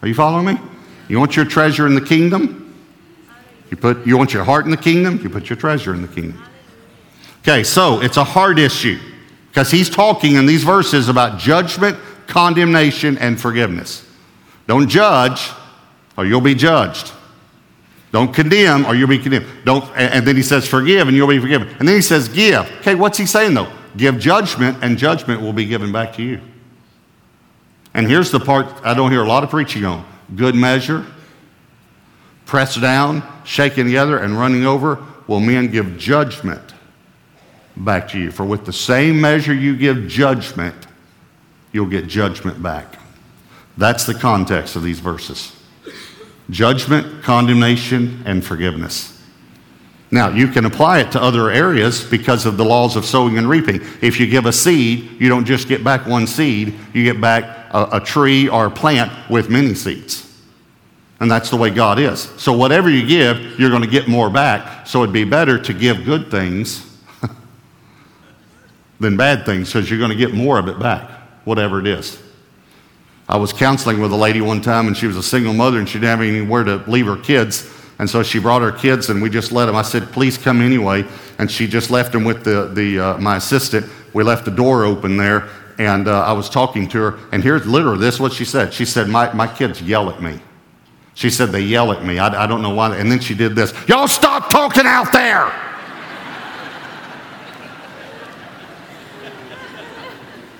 Are 0.02 0.08
you 0.08 0.14
following 0.14 0.44
me? 0.44 0.60
You 1.08 1.18
want 1.18 1.36
your 1.36 1.46
treasure 1.46 1.86
in 1.86 1.94
the 1.94 2.02
kingdom? 2.02 2.61
You, 3.72 3.78
put, 3.78 4.06
you 4.06 4.18
want 4.18 4.34
your 4.34 4.44
heart 4.44 4.66
in 4.66 4.70
the 4.70 4.76
kingdom? 4.76 5.18
You 5.22 5.30
put 5.30 5.48
your 5.48 5.56
treasure 5.56 5.94
in 5.94 6.02
the 6.02 6.08
kingdom. 6.08 6.40
Okay, 7.40 7.64
so 7.64 8.02
it's 8.02 8.18
a 8.18 8.22
hard 8.22 8.58
issue 8.58 9.00
because 9.48 9.70
he's 9.70 9.88
talking 9.88 10.36
in 10.36 10.44
these 10.44 10.62
verses 10.62 11.08
about 11.08 11.38
judgment, 11.38 11.96
condemnation, 12.26 13.16
and 13.16 13.40
forgiveness. 13.40 14.06
Don't 14.66 14.90
judge, 14.90 15.50
or 16.18 16.26
you'll 16.26 16.42
be 16.42 16.54
judged. 16.54 17.12
Don't 18.12 18.34
condemn, 18.34 18.84
or 18.84 18.94
you'll 18.94 19.08
be 19.08 19.18
condemned. 19.18 19.46
Don't, 19.64 19.84
and 19.96 20.26
then 20.26 20.36
he 20.36 20.42
says, 20.42 20.68
forgive, 20.68 21.08
and 21.08 21.16
you'll 21.16 21.26
be 21.26 21.38
forgiven. 21.38 21.66
And 21.78 21.88
then 21.88 21.96
he 21.96 22.02
says, 22.02 22.28
give. 22.28 22.70
Okay, 22.80 22.94
what's 22.94 23.16
he 23.16 23.24
saying 23.24 23.54
though? 23.54 23.72
Give 23.96 24.18
judgment, 24.18 24.76
and 24.82 24.98
judgment 24.98 25.40
will 25.40 25.54
be 25.54 25.64
given 25.64 25.92
back 25.92 26.12
to 26.16 26.22
you. 26.22 26.42
And 27.94 28.06
here's 28.06 28.30
the 28.30 28.38
part 28.38 28.66
I 28.84 28.92
don't 28.92 29.10
hear 29.10 29.22
a 29.22 29.28
lot 29.28 29.44
of 29.44 29.48
preaching 29.48 29.86
on 29.86 30.04
good 30.36 30.54
measure, 30.54 31.06
pressed 32.52 32.82
down, 32.82 33.22
shaken 33.44 33.86
together, 33.86 34.18
and 34.18 34.38
running 34.38 34.66
over, 34.66 35.02
will 35.26 35.40
men 35.40 35.70
give 35.70 35.96
judgment 35.96 36.74
back 37.78 38.06
to 38.06 38.18
you. 38.18 38.30
For 38.30 38.44
with 38.44 38.66
the 38.66 38.74
same 38.74 39.18
measure 39.22 39.54
you 39.54 39.74
give 39.74 40.06
judgment, 40.06 40.74
you'll 41.72 41.86
get 41.86 42.08
judgment 42.08 42.62
back. 42.62 42.98
That's 43.78 44.04
the 44.04 44.12
context 44.12 44.76
of 44.76 44.82
these 44.82 45.00
verses 45.00 45.56
judgment, 46.50 47.22
condemnation, 47.22 48.22
and 48.26 48.44
forgiveness. 48.44 49.18
Now, 50.10 50.28
you 50.28 50.46
can 50.46 50.66
apply 50.66 51.00
it 51.00 51.10
to 51.12 51.22
other 51.22 51.50
areas 51.50 52.04
because 52.04 52.44
of 52.44 52.58
the 52.58 52.66
laws 52.66 52.96
of 52.96 53.06
sowing 53.06 53.38
and 53.38 53.48
reaping. 53.48 53.80
If 54.02 54.20
you 54.20 54.26
give 54.26 54.44
a 54.44 54.52
seed, 54.52 55.18
you 55.18 55.30
don't 55.30 55.46
just 55.46 55.68
get 55.68 55.82
back 55.82 56.06
one 56.06 56.26
seed, 56.26 56.74
you 56.92 57.02
get 57.02 57.18
back 57.18 57.72
a, 57.72 57.96
a 57.96 58.00
tree 58.00 58.46
or 58.46 58.66
a 58.66 58.70
plant 58.70 59.10
with 59.30 59.48
many 59.48 59.72
seeds. 59.72 60.28
And 61.22 61.30
that's 61.30 61.50
the 61.50 61.56
way 61.56 61.70
God 61.70 62.00
is. 62.00 62.22
So, 62.36 62.52
whatever 62.52 62.90
you 62.90 63.06
give, 63.06 63.56
you're 63.58 63.70
going 63.70 63.82
to 63.84 63.88
get 63.88 64.08
more 64.08 64.28
back. 64.28 64.88
So, 64.88 65.04
it'd 65.04 65.12
be 65.12 65.22
better 65.22 65.56
to 65.56 65.72
give 65.72 66.04
good 66.04 66.32
things 66.32 66.84
than 69.00 69.16
bad 69.16 69.46
things 69.46 69.72
because 69.72 69.88
you're 69.88 70.00
going 70.00 70.10
to 70.10 70.16
get 70.16 70.34
more 70.34 70.58
of 70.58 70.66
it 70.66 70.80
back, 70.80 71.08
whatever 71.44 71.78
it 71.78 71.86
is. 71.86 72.20
I 73.28 73.36
was 73.36 73.52
counseling 73.52 74.00
with 74.00 74.10
a 74.10 74.16
lady 74.16 74.40
one 74.40 74.60
time, 74.60 74.88
and 74.88 74.96
she 74.96 75.06
was 75.06 75.16
a 75.16 75.22
single 75.22 75.54
mother, 75.54 75.78
and 75.78 75.88
she 75.88 76.00
didn't 76.00 76.08
have 76.08 76.20
anywhere 76.22 76.64
to 76.64 76.78
leave 76.90 77.06
her 77.06 77.16
kids. 77.16 77.72
And 78.00 78.10
so 78.10 78.24
she 78.24 78.40
brought 78.40 78.62
her 78.62 78.72
kids, 78.72 79.08
and 79.08 79.22
we 79.22 79.30
just 79.30 79.52
let 79.52 79.66
them. 79.66 79.76
I 79.76 79.82
said, 79.82 80.10
"Please 80.10 80.36
come 80.36 80.60
anyway." 80.60 81.04
And 81.38 81.48
she 81.48 81.68
just 81.68 81.88
left 81.88 82.10
them 82.10 82.24
with 82.24 82.42
the, 82.42 82.66
the 82.74 82.98
uh, 82.98 83.18
my 83.18 83.36
assistant. 83.36 83.88
We 84.12 84.24
left 84.24 84.44
the 84.44 84.50
door 84.50 84.84
open 84.84 85.18
there, 85.18 85.48
and 85.78 86.08
uh, 86.08 86.24
I 86.24 86.32
was 86.32 86.50
talking 86.50 86.88
to 86.88 86.98
her. 86.98 87.18
And 87.30 87.44
here's 87.44 87.64
literally 87.64 88.00
this: 88.00 88.16
is 88.16 88.20
what 88.20 88.32
she 88.32 88.44
said. 88.44 88.74
She 88.74 88.84
said, 88.84 89.08
"My 89.08 89.32
my 89.34 89.46
kids 89.46 89.80
yell 89.80 90.10
at 90.10 90.20
me." 90.20 90.40
She 91.14 91.30
said 91.30 91.50
they 91.50 91.60
yell 91.60 91.92
at 91.92 92.04
me. 92.04 92.18
I, 92.18 92.44
I 92.44 92.46
don't 92.46 92.62
know 92.62 92.74
why. 92.74 92.96
And 92.96 93.10
then 93.10 93.20
she 93.20 93.34
did 93.34 93.54
this. 93.54 93.72
Y'all 93.86 94.08
stop 94.08 94.50
talking 94.50 94.86
out 94.86 95.12
there. 95.12 95.52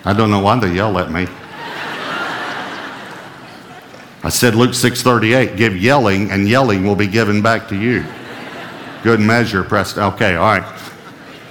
I 0.05 0.13
don't 0.13 0.31
know 0.31 0.41
why 0.41 0.59
they 0.59 0.75
yell 0.75 0.99
at 0.99 1.11
me. 1.13 1.27
I 4.25 4.29
said 4.29 4.55
Luke 4.55 4.71
6:38, 4.71 5.57
give 5.57 5.77
yelling 5.77 6.31
and 6.31 6.49
yelling 6.49 6.87
will 6.87 6.95
be 6.95 7.09
given 7.09 7.43
back 7.43 7.69
to 7.69 7.77
you. 7.77 8.05
Good 9.03 9.19
measure, 9.19 9.65
pressed. 9.65 9.99
Okay, 9.99 10.37
all 10.37 10.45
right. 10.45 10.81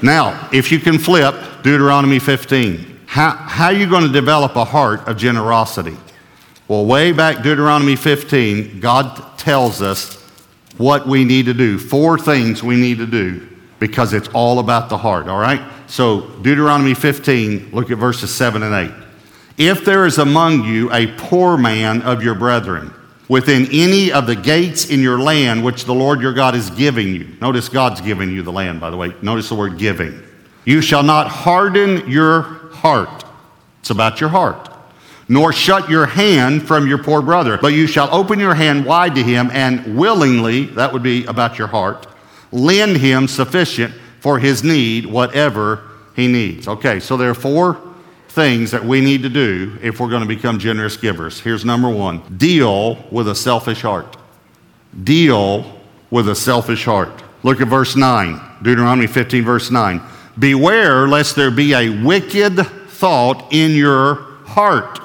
Now, 0.02 0.50
if 0.54 0.72
you 0.72 0.80
can 0.80 0.98
flip 0.98 1.36
Deuteronomy 1.64 2.18
15, 2.18 3.00
how, 3.08 3.32
how 3.32 3.66
are 3.66 3.74
you 3.74 3.90
going 3.90 4.04
to 4.04 4.12
develop 4.12 4.56
a 4.56 4.64
heart 4.64 5.08
of 5.08 5.18
generosity? 5.18 5.98
Well, 6.72 6.86
way 6.86 7.12
back 7.12 7.44
Deuteronomy 7.44 7.98
15, 7.98 8.80
God 8.80 9.38
tells 9.38 9.82
us 9.82 10.16
what 10.78 11.06
we 11.06 11.26
need 11.26 11.48
to 11.48 11.54
do, 11.54 11.78
four 11.78 12.18
things 12.18 12.64
we 12.64 12.78
need 12.78 13.00
to 13.00 13.06
do, 13.06 13.46
because 13.80 14.14
it's 14.14 14.30
all 14.30 14.58
about 14.60 14.88
the 14.88 14.96
heart, 14.96 15.28
all 15.28 15.38
right? 15.38 15.62
So, 15.88 16.22
Deuteronomy 16.42 16.94
15, 16.94 17.72
look 17.74 17.92
at 17.92 17.98
verses 17.98 18.34
7 18.34 18.64
and 18.64 18.74
8. 18.74 18.90
If 19.58 19.84
there 19.84 20.06
is 20.06 20.18
among 20.18 20.64
you 20.64 20.90
a 20.94 21.08
poor 21.18 21.58
man 21.58 22.04
of 22.04 22.24
your 22.24 22.36
brethren, 22.36 22.94
within 23.28 23.68
any 23.74 24.14
of 24.14 24.26
the 24.26 24.38
gates 24.38 24.86
in 24.86 25.02
your 25.02 25.20
land 25.20 25.66
which 25.66 25.84
the 25.84 25.94
Lord 25.94 26.22
your 26.22 26.32
God 26.32 26.56
is 26.56 26.70
giving 26.70 27.10
you. 27.10 27.36
Notice 27.42 27.68
God's 27.68 28.00
giving 28.00 28.32
you 28.32 28.44
the 28.44 28.52
land, 28.54 28.80
by 28.80 28.90
the 28.90 28.96
way. 28.96 29.14
Notice 29.22 29.50
the 29.50 29.56
word 29.56 29.78
giving. 29.78 30.24
You 30.64 30.82
shall 30.82 31.04
not 31.04 31.28
harden 31.28 32.10
your 32.10 32.44
heart. 32.72 33.26
It's 33.82 33.90
about 33.90 34.22
your 34.22 34.30
heart. 34.30 34.71
Nor 35.32 35.54
shut 35.54 35.90
your 35.90 36.08
hand 36.08 36.68
from 36.68 36.86
your 36.86 36.98
poor 36.98 37.22
brother, 37.22 37.58
but 37.58 37.70
you 37.70 37.88
shall 37.88 38.14
open 38.14 38.38
your 38.38 38.54
hand 38.54 38.86
wide 38.86 39.16
to 39.16 39.24
him 39.24 39.50
and 39.54 39.98
willingly, 39.98 40.66
that 40.66 40.92
would 40.92 41.04
be 41.04 41.24
about 41.24 41.58
your 41.58 41.70
heart, 41.70 42.06
lend 42.52 42.98
him 42.98 43.30
sufficient 43.30 43.94
for 44.20 44.40
his 44.40 44.62
need, 44.62 45.06
whatever 45.06 45.88
he 46.18 46.28
needs. 46.28 46.68
Okay, 46.68 47.00
so 47.00 47.16
there 47.16 47.30
are 47.30 47.34
four 47.34 47.82
things 48.28 48.72
that 48.72 48.84
we 48.84 49.00
need 49.00 49.24
to 49.24 49.30
do 49.30 49.78
if 49.82 50.02
we're 50.02 50.10
going 50.10 50.22
to 50.22 50.28
become 50.28 50.60
generous 50.60 50.98
givers. 50.98 51.40
Here's 51.40 51.64
number 51.64 51.88
one 51.88 52.22
deal 52.36 53.02
with 53.10 53.30
a 53.30 53.36
selfish 53.36 53.84
heart. 53.84 54.18
Deal 55.02 55.80
with 56.10 56.28
a 56.28 56.36
selfish 56.36 56.84
heart. 56.84 57.24
Look 57.44 57.62
at 57.62 57.70
verse 57.70 57.96
9, 57.96 58.64
Deuteronomy 58.64 59.08
15, 59.08 59.46
verse 59.46 59.72
9. 59.72 60.02
Beware 60.38 61.08
lest 61.08 61.38
there 61.38 61.52
be 61.52 61.74
a 61.74 62.04
wicked 62.04 62.58
thought 62.90 63.48
in 63.54 63.72
your 63.72 64.16
heart. 64.44 64.98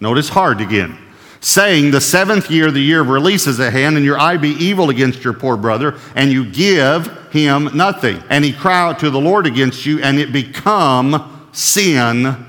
Notice 0.00 0.28
hard 0.28 0.60
again. 0.60 0.98
Saying, 1.40 1.90
The 1.90 2.00
seventh 2.00 2.50
year, 2.50 2.70
the 2.70 2.80
year 2.80 3.00
of 3.00 3.08
release 3.08 3.46
is 3.46 3.60
at 3.60 3.72
hand, 3.72 3.96
and 3.96 4.04
your 4.04 4.18
eye 4.18 4.36
be 4.36 4.50
evil 4.50 4.90
against 4.90 5.22
your 5.22 5.32
poor 5.32 5.56
brother, 5.56 5.96
and 6.14 6.32
you 6.32 6.50
give 6.50 7.06
him 7.30 7.70
nothing. 7.74 8.22
And 8.30 8.44
he 8.44 8.52
cry 8.52 8.88
out 8.88 8.98
to 9.00 9.10
the 9.10 9.20
Lord 9.20 9.46
against 9.46 9.86
you, 9.86 10.02
and 10.02 10.18
it 10.18 10.32
become 10.32 11.48
sin 11.52 12.46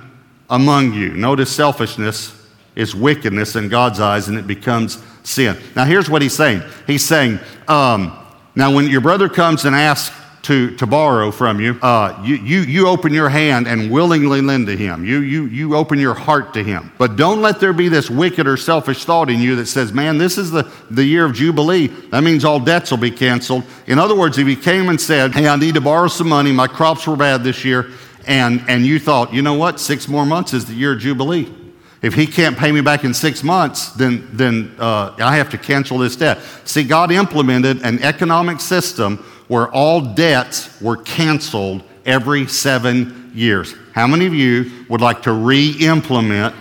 among 0.50 0.94
you. 0.94 1.10
Notice 1.10 1.54
selfishness 1.54 2.34
is 2.76 2.96
wickedness 2.96 3.56
in 3.56 3.70
God's 3.70 4.00
eyes 4.00 4.28
and 4.28 4.38
it 4.38 4.46
becomes 4.46 5.04
sin. 5.24 5.58
Now, 5.76 5.86
here's 5.86 6.10
what 6.10 6.22
he's 6.22 6.36
saying 6.36 6.62
He's 6.86 7.04
saying, 7.04 7.40
um, 7.68 8.18
now, 8.58 8.74
when 8.74 8.88
your 8.88 9.02
brother 9.02 9.30
comes 9.30 9.66
and 9.66 9.76
asks 9.76 10.17
to, 10.48 10.74
to 10.78 10.88
borrow 10.88 11.30
from 11.30 11.60
you, 11.60 11.78
uh, 11.82 12.18
you, 12.24 12.36
you, 12.38 12.62
you 12.62 12.88
open 12.88 13.14
your 13.14 13.28
hand 13.28 13.68
and 13.68 13.92
willingly 13.92 14.40
lend 14.40 14.66
to 14.68 14.78
him. 14.78 15.04
You, 15.04 15.20
you, 15.20 15.46
you 15.48 15.76
open 15.76 16.00
your 16.00 16.14
heart 16.14 16.54
to 16.54 16.64
him. 16.64 16.90
But 16.98 17.18
don't 17.18 17.42
let 17.42 17.60
there 17.60 17.74
be 17.74 17.90
this 17.90 18.10
wicked 18.10 18.48
or 18.48 18.56
selfish 18.56 19.04
thought 19.04 19.30
in 19.30 19.42
you 19.42 19.58
that 19.58 19.66
says, 19.66 19.92
man, 19.92 20.18
this 20.18 20.38
is 20.38 20.50
the, 20.50 20.72
the 20.90 21.04
year 21.04 21.26
of 21.26 21.34
Jubilee. 21.34 21.88
That 21.88 22.24
means 22.24 22.46
all 22.46 22.62
debts 22.62 22.92
will 22.92 22.98
be 22.98 23.12
canceled. 23.12 23.66
In 23.88 24.00
other 24.00 24.16
words, 24.16 24.38
if 24.38 24.48
he 24.48 24.56
came 24.56 24.88
and 24.88 25.00
said, 25.02 25.34
hey, 25.34 25.50
I 25.50 25.58
need 25.58 25.74
to 25.74 25.82
borrow 25.82 26.08
some 26.08 26.30
money, 26.30 26.54
my 26.54 26.68
crops 26.68 27.06
were 27.06 27.18
bad 27.18 27.44
this 27.44 27.66
year, 27.66 27.92
and, 28.26 28.64
and 28.70 28.86
you 28.86 29.00
thought, 29.00 29.34
you 29.34 29.42
know 29.42 29.56
what, 29.56 29.82
six 29.82 30.08
more 30.08 30.26
months 30.26 30.54
is 30.54 30.66
the 30.66 30.74
year 30.74 30.94
of 30.94 31.00
Jubilee. 31.00 31.54
If 32.02 32.14
he 32.14 32.26
can't 32.26 32.58
pay 32.58 32.72
me 32.72 32.80
back 32.80 33.04
in 33.04 33.14
six 33.14 33.44
months, 33.44 33.92
then, 33.94 34.30
then 34.32 34.74
uh, 34.80 35.14
I 35.18 35.36
have 35.36 35.50
to 35.50 35.58
cancel 35.58 35.98
this 35.98 36.16
debt. 36.16 36.40
See, 36.64 36.86
God 36.86 37.12
implemented 37.12 37.82
an 37.82 38.02
economic 38.02 38.62
system 38.62 39.26
where 39.48 39.70
all 39.70 40.02
debts 40.02 40.80
were 40.82 40.98
canceled 40.98 41.84
every 42.06 42.48
seven 42.48 43.32
years. 43.34 43.74
How 43.94 44.08
many 44.08 44.26
of 44.26 44.34
you 44.34 44.86
would 44.90 45.02
like 45.02 45.22
to 45.24 45.34
re 45.34 45.72
implement 45.80 46.56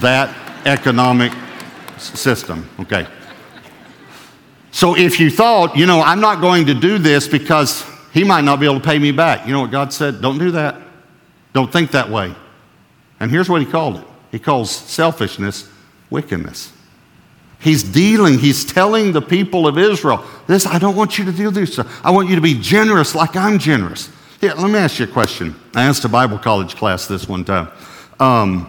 that 0.00 0.34
economic 0.66 1.32
system? 1.98 2.68
Okay. 2.80 3.06
So 4.70 4.96
if 4.96 5.20
you 5.20 5.30
thought, 5.30 5.76
you 5.76 5.86
know, 5.86 6.00
I'm 6.00 6.20
not 6.20 6.40
going 6.40 6.66
to 6.66 6.74
do 6.74 6.98
this 6.98 7.28
because 7.28 7.84
he 8.12 8.24
might 8.24 8.42
not 8.42 8.58
be 8.58 8.66
able 8.66 8.80
to 8.80 8.84
pay 8.84 8.98
me 8.98 9.12
back, 9.12 9.46
you 9.46 9.52
know 9.52 9.60
what 9.60 9.70
God 9.70 9.92
said? 9.92 10.20
Don't 10.22 10.38
do 10.38 10.50
that. 10.52 10.80
Don't 11.52 11.70
think 11.70 11.90
that 11.90 12.08
way. 12.08 12.34
And 13.20 13.30
here's 13.30 13.48
what 13.48 13.60
he 13.60 13.66
called 13.66 13.96
it 13.96 14.06
he 14.30 14.38
calls 14.38 14.70
selfishness 14.70 15.68
wickedness. 16.10 16.72
He's 17.62 17.84
dealing, 17.84 18.38
he's 18.40 18.64
telling 18.64 19.12
the 19.12 19.22
people 19.22 19.68
of 19.68 19.78
Israel, 19.78 20.24
this, 20.48 20.66
I 20.66 20.80
don't 20.80 20.96
want 20.96 21.16
you 21.16 21.24
to 21.26 21.32
do 21.32 21.50
this. 21.50 21.78
I 22.02 22.10
want 22.10 22.28
you 22.28 22.34
to 22.34 22.40
be 22.40 22.58
generous 22.58 23.14
like 23.14 23.36
I'm 23.36 23.58
generous. 23.60 24.10
Here, 24.40 24.52
let 24.54 24.68
me 24.68 24.80
ask 24.80 24.98
you 24.98 25.04
a 25.04 25.08
question. 25.08 25.54
I 25.72 25.84
asked 25.84 26.04
a 26.04 26.08
Bible 26.08 26.38
college 26.38 26.74
class 26.74 27.06
this 27.06 27.28
one 27.28 27.44
time. 27.44 27.68
Um, 28.18 28.64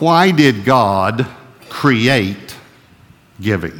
why 0.00 0.32
did 0.32 0.64
God 0.64 1.24
create 1.68 2.56
giving? 3.40 3.74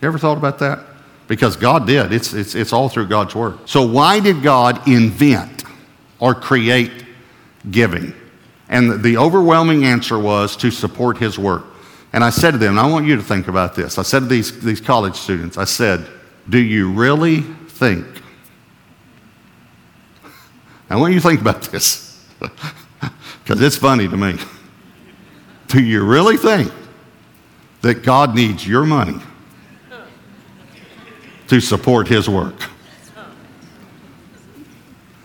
You 0.00 0.08
ever 0.08 0.18
thought 0.18 0.38
about 0.38 0.58
that? 0.60 0.80
Because 1.28 1.54
God 1.54 1.86
did. 1.86 2.10
It's, 2.10 2.32
it's, 2.32 2.54
it's 2.54 2.72
all 2.72 2.88
through 2.88 3.08
God's 3.08 3.34
Word. 3.34 3.58
So, 3.66 3.86
why 3.86 4.18
did 4.18 4.42
God 4.42 4.88
invent 4.88 5.64
or 6.18 6.34
create 6.34 7.04
giving? 7.70 8.14
And 8.70 9.02
the 9.02 9.18
overwhelming 9.18 9.84
answer 9.84 10.18
was 10.18 10.56
to 10.56 10.70
support 10.70 11.18
His 11.18 11.38
work. 11.38 11.64
And 12.12 12.22
I 12.22 12.30
said 12.30 12.50
to 12.52 12.58
them, 12.58 12.78
I 12.78 12.86
want 12.86 13.06
you 13.06 13.16
to 13.16 13.22
think 13.22 13.48
about 13.48 13.74
this. 13.74 13.98
I 13.98 14.02
said 14.02 14.20
to 14.20 14.26
these, 14.26 14.60
these 14.60 14.80
college 14.80 15.16
students, 15.16 15.56
I 15.56 15.64
said, 15.64 16.06
Do 16.48 16.58
you 16.58 16.92
really 16.92 17.40
think? 17.40 18.06
I 20.90 20.96
want 20.96 21.14
you 21.14 21.20
to 21.20 21.26
think 21.26 21.40
about 21.40 21.62
this 21.62 22.26
because 23.42 23.62
it's 23.62 23.76
funny 23.76 24.08
to 24.08 24.16
me. 24.16 24.36
Do 25.68 25.82
you 25.82 26.04
really 26.04 26.36
think 26.36 26.70
that 27.80 28.02
God 28.02 28.34
needs 28.34 28.66
your 28.68 28.84
money 28.84 29.18
to 31.48 31.60
support 31.60 32.08
His 32.08 32.28
work? 32.28 32.68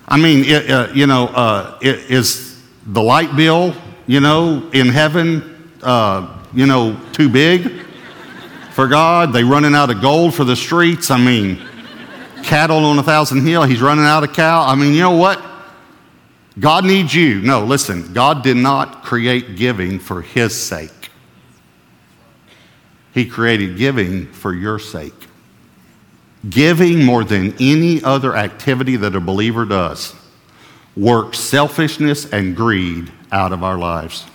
I 0.07 0.17
mean, 0.17 0.45
it, 0.45 0.71
uh, 0.71 0.87
you 0.93 1.05
know, 1.05 1.27
uh, 1.27 1.77
it, 1.81 2.09
is 2.09 2.63
the 2.85 3.01
light 3.01 3.35
bill, 3.35 3.75
you 4.05 4.21
know, 4.21 4.69
in 4.71 4.87
heaven 4.87 5.69
uh, 5.83 6.36
you 6.57 6.65
know, 6.65 6.99
too 7.13 7.29
big 7.29 7.85
for 8.71 8.87
God. 8.87 9.31
They 9.31 9.43
running 9.43 9.75
out 9.75 9.91
of 9.91 10.01
gold 10.01 10.33
for 10.33 10.43
the 10.43 10.55
streets. 10.55 11.11
I 11.11 11.17
mean, 11.23 11.61
cattle 12.41 12.83
on 12.83 12.97
a 12.97 13.03
thousand 13.03 13.45
hill. 13.45 13.61
He's 13.61 13.79
running 13.79 14.05
out 14.05 14.23
of 14.23 14.33
cow. 14.33 14.65
I 14.65 14.73
mean, 14.73 14.93
you 14.93 15.01
know 15.01 15.15
what? 15.15 15.39
God 16.59 16.83
needs 16.83 17.13
you. 17.13 17.41
No, 17.41 17.63
listen, 17.63 18.11
God 18.11 18.41
did 18.41 18.57
not 18.57 19.03
create 19.03 19.55
giving 19.55 19.99
for 19.99 20.23
his 20.23 20.59
sake. 20.59 20.89
He 23.13 23.27
created 23.27 23.77
giving 23.77 24.25
for 24.25 24.51
your 24.51 24.79
sake. 24.79 25.13
Giving 26.49 27.05
more 27.05 27.23
than 27.23 27.53
any 27.59 28.03
other 28.03 28.35
activity 28.35 28.95
that 28.95 29.15
a 29.15 29.19
believer 29.19 29.63
does 29.63 30.15
works 30.95 31.37
selfishness 31.39 32.25
and 32.33 32.55
greed 32.55 33.11
out 33.31 33.53
of 33.53 33.63
our 33.63 33.77
lives. 33.77 34.25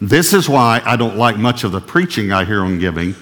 This 0.00 0.32
is 0.32 0.48
why 0.48 0.80
I 0.84 0.96
don't 0.96 1.16
like 1.16 1.36
much 1.36 1.64
of 1.64 1.72
the 1.72 1.80
preaching 1.80 2.32
I 2.32 2.44
hear 2.44 2.62
on 2.62 2.78
giving, 2.78 3.16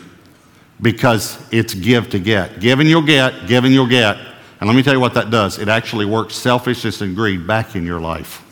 because 0.80 1.38
it's 1.50 1.72
give 1.72 2.10
to 2.10 2.18
get. 2.18 2.60
Give 2.60 2.80
and 2.80 2.88
you'll 2.88 3.02
get, 3.02 3.46
give 3.46 3.64
and 3.64 3.72
you'll 3.72 3.86
get. 3.86 4.18
And 4.60 4.68
let 4.68 4.76
me 4.76 4.82
tell 4.82 4.92
you 4.92 5.00
what 5.00 5.14
that 5.14 5.30
does 5.30 5.58
it 5.58 5.68
actually 5.68 6.04
works 6.04 6.34
selfishness 6.34 7.00
and 7.00 7.14
greed 7.14 7.46
back 7.46 7.74
in 7.76 7.84
your 7.84 8.00
life. 8.00 8.42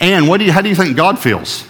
And 0.00 0.28
what 0.28 0.38
do 0.38 0.44
you, 0.44 0.52
how 0.52 0.62
do 0.62 0.68
you 0.68 0.76
think 0.76 0.96
God 0.96 1.18
feels? 1.18 1.64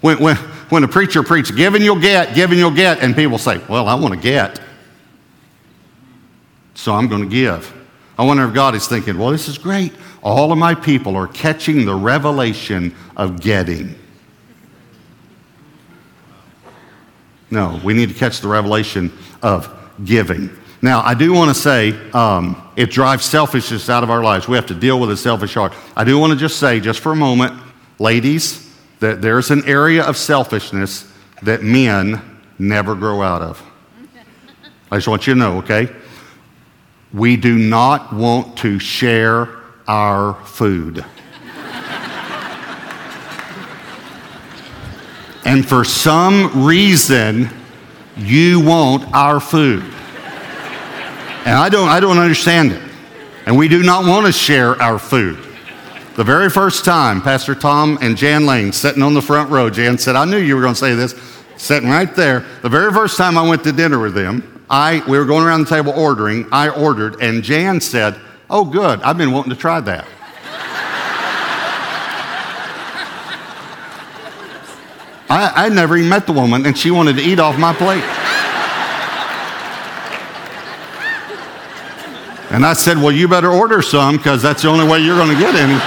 When, 0.00 0.18
when, 0.20 0.36
when 0.68 0.84
a 0.84 0.88
preacher 0.88 1.24
preaches, 1.24 1.56
give 1.56 1.74
and 1.74 1.82
you'll 1.82 2.00
get, 2.00 2.34
give 2.34 2.50
and 2.50 2.58
you'll 2.58 2.70
get, 2.70 3.00
and 3.00 3.16
people 3.16 3.38
say, 3.38 3.60
Well, 3.68 3.88
I 3.88 3.94
want 3.94 4.14
to 4.14 4.20
get, 4.20 4.60
so 6.74 6.94
I'm 6.94 7.08
going 7.08 7.22
to 7.22 7.28
give. 7.28 7.74
I 8.16 8.24
wonder 8.24 8.44
if 8.46 8.54
God 8.54 8.76
is 8.76 8.86
thinking, 8.86 9.18
Well, 9.18 9.30
this 9.30 9.48
is 9.48 9.58
great. 9.58 9.92
All 10.22 10.52
of 10.52 10.58
my 10.58 10.74
people 10.74 11.16
are 11.16 11.26
catching 11.26 11.84
the 11.84 11.94
revelation 11.94 12.94
of 13.16 13.40
getting. 13.40 13.96
No, 17.50 17.80
we 17.82 17.94
need 17.94 18.08
to 18.08 18.14
catch 18.14 18.40
the 18.40 18.48
revelation 18.48 19.12
of 19.42 19.74
giving. 20.04 20.50
Now, 20.80 21.02
I 21.02 21.14
do 21.14 21.32
want 21.32 21.54
to 21.54 21.60
say 21.60 21.92
um, 22.12 22.70
it 22.76 22.90
drives 22.90 23.24
selfishness 23.24 23.90
out 23.90 24.04
of 24.04 24.10
our 24.10 24.22
lives. 24.22 24.46
We 24.46 24.56
have 24.56 24.66
to 24.66 24.74
deal 24.74 25.00
with 25.00 25.10
a 25.10 25.16
selfish 25.16 25.54
heart. 25.54 25.72
I 25.96 26.04
do 26.04 26.18
want 26.18 26.32
to 26.32 26.38
just 26.38 26.58
say, 26.58 26.78
just 26.78 27.00
for 27.00 27.12
a 27.12 27.16
moment, 27.16 27.60
ladies, 27.98 28.72
that 29.00 29.20
there's 29.20 29.50
an 29.50 29.64
area 29.66 30.04
of 30.04 30.16
selfishness 30.16 31.10
that 31.42 31.62
men 31.62 32.20
never 32.58 32.94
grow 32.94 33.22
out 33.22 33.42
of. 33.42 33.62
I 34.90 34.96
just 34.96 35.08
want 35.08 35.26
you 35.26 35.34
to 35.34 35.40
know, 35.40 35.58
okay? 35.58 35.88
We 37.12 37.36
do 37.36 37.58
not 37.58 38.12
want 38.12 38.58
to 38.58 38.78
share 38.78 39.48
our 39.86 40.34
food. 40.44 41.04
And 45.48 45.66
for 45.66 45.82
some 45.82 46.66
reason, 46.66 47.48
you 48.18 48.60
want 48.60 49.10
our 49.14 49.40
food. 49.40 49.82
And 49.82 51.56
I 51.56 51.70
don't, 51.70 51.88
I 51.88 52.00
don't 52.00 52.18
understand 52.18 52.72
it. 52.72 52.82
And 53.46 53.56
we 53.56 53.66
do 53.66 53.82
not 53.82 54.04
want 54.04 54.26
to 54.26 54.32
share 54.32 54.78
our 54.82 54.98
food. 54.98 55.38
The 56.16 56.22
very 56.22 56.50
first 56.50 56.84
time, 56.84 57.22
Pastor 57.22 57.54
Tom 57.54 57.96
and 58.02 58.14
Jan 58.14 58.44
Lane 58.44 58.72
sitting 58.72 59.02
on 59.02 59.14
the 59.14 59.22
front 59.22 59.48
row, 59.48 59.70
Jan 59.70 59.96
said, 59.96 60.16
I 60.16 60.26
knew 60.26 60.36
you 60.36 60.54
were 60.54 60.60
going 60.60 60.74
to 60.74 60.78
say 60.78 60.94
this, 60.94 61.14
sitting 61.56 61.88
right 61.88 62.14
there. 62.14 62.44
The 62.60 62.68
very 62.68 62.92
first 62.92 63.16
time 63.16 63.38
I 63.38 63.48
went 63.48 63.64
to 63.64 63.72
dinner 63.72 63.98
with 63.98 64.12
them, 64.12 64.62
I, 64.68 65.02
we 65.08 65.16
were 65.16 65.24
going 65.24 65.46
around 65.46 65.62
the 65.62 65.70
table 65.70 65.94
ordering. 65.96 66.46
I 66.52 66.68
ordered, 66.68 67.22
and 67.22 67.42
Jan 67.42 67.80
said, 67.80 68.20
Oh, 68.50 68.66
good, 68.66 69.00
I've 69.00 69.16
been 69.16 69.32
wanting 69.32 69.54
to 69.54 69.58
try 69.58 69.80
that. 69.80 70.06
I, 75.30 75.66
I 75.66 75.68
never 75.68 75.96
even 75.96 76.08
met 76.08 76.26
the 76.26 76.32
woman, 76.32 76.64
and 76.64 76.76
she 76.76 76.90
wanted 76.90 77.16
to 77.16 77.22
eat 77.22 77.38
off 77.38 77.58
my 77.58 77.74
plate. 77.74 78.04
And 82.50 82.64
I 82.64 82.72
said, 82.72 82.96
Well, 82.96 83.12
you 83.12 83.28
better 83.28 83.50
order 83.50 83.82
some 83.82 84.16
because 84.16 84.42
that's 84.42 84.62
the 84.62 84.68
only 84.68 84.88
way 84.88 85.00
you're 85.00 85.16
going 85.16 85.34
to 85.34 85.38
get 85.38 85.54
any. 85.54 85.78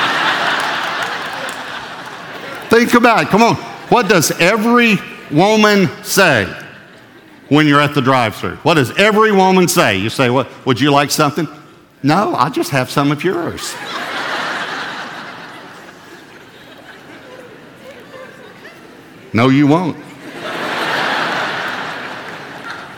Think 2.69 2.93
about 2.93 3.24
it. 3.24 3.27
Come 3.29 3.41
on. 3.41 3.55
What 3.89 4.07
does 4.07 4.31
every 4.39 4.95
woman 5.31 5.89
say 6.03 6.45
when 7.50 7.67
you're 7.67 7.81
at 7.81 7.95
the 7.95 8.01
drive 8.01 8.36
through? 8.36 8.57
What 8.57 8.75
does 8.75 8.91
every 8.98 9.31
woman 9.31 9.67
say? 9.67 9.98
You 9.98 10.10
say, 10.10 10.29
What? 10.29 10.48
Would 10.67 10.79
you 10.79 10.91
like 10.91 11.10
something? 11.10 11.48
No, 12.03 12.36
I'll 12.36 12.51
just 12.51 12.69
have 12.69 12.89
some 12.91 13.12
of 13.12 13.24
yours. 13.24 13.75
No, 19.34 19.50
you 19.50 19.68
won't. 19.68 19.98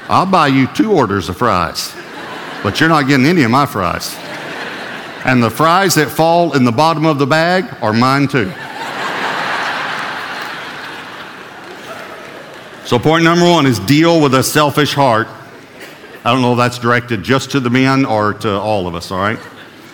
I'll 0.10 0.26
buy 0.26 0.48
you 0.48 0.68
two 0.68 0.92
orders 0.92 1.30
of 1.30 1.38
fries, 1.38 1.96
but 2.62 2.80
you're 2.80 2.90
not 2.90 3.08
getting 3.08 3.26
any 3.26 3.44
of 3.44 3.52
my 3.52 3.66
fries. 3.66 4.16
And 5.26 5.42
the 5.42 5.50
fries 5.50 5.96
that 5.96 6.10
fall 6.10 6.54
in 6.54 6.66
the 6.66 6.72
bottom 6.72 7.06
of 7.06 7.18
the 7.18 7.26
bag 7.26 7.66
are 7.82 7.94
mine 7.94 8.28
too. 8.28 8.52
So, 12.86 13.00
point 13.00 13.24
number 13.24 13.50
one 13.50 13.66
is 13.66 13.80
deal 13.80 14.22
with 14.22 14.34
a 14.34 14.44
selfish 14.44 14.94
heart. 14.94 15.28
I 16.26 16.32
don't 16.32 16.42
know 16.42 16.52
if 16.52 16.58
that's 16.58 16.78
directed 16.78 17.24
just 17.24 17.52
to 17.52 17.60
the 17.60 17.70
men 17.70 18.06
or 18.06 18.34
to 18.36 18.52
all 18.60 18.88
of 18.88 18.96
us, 18.96 19.10
all 19.10 19.20
right? 19.20 19.40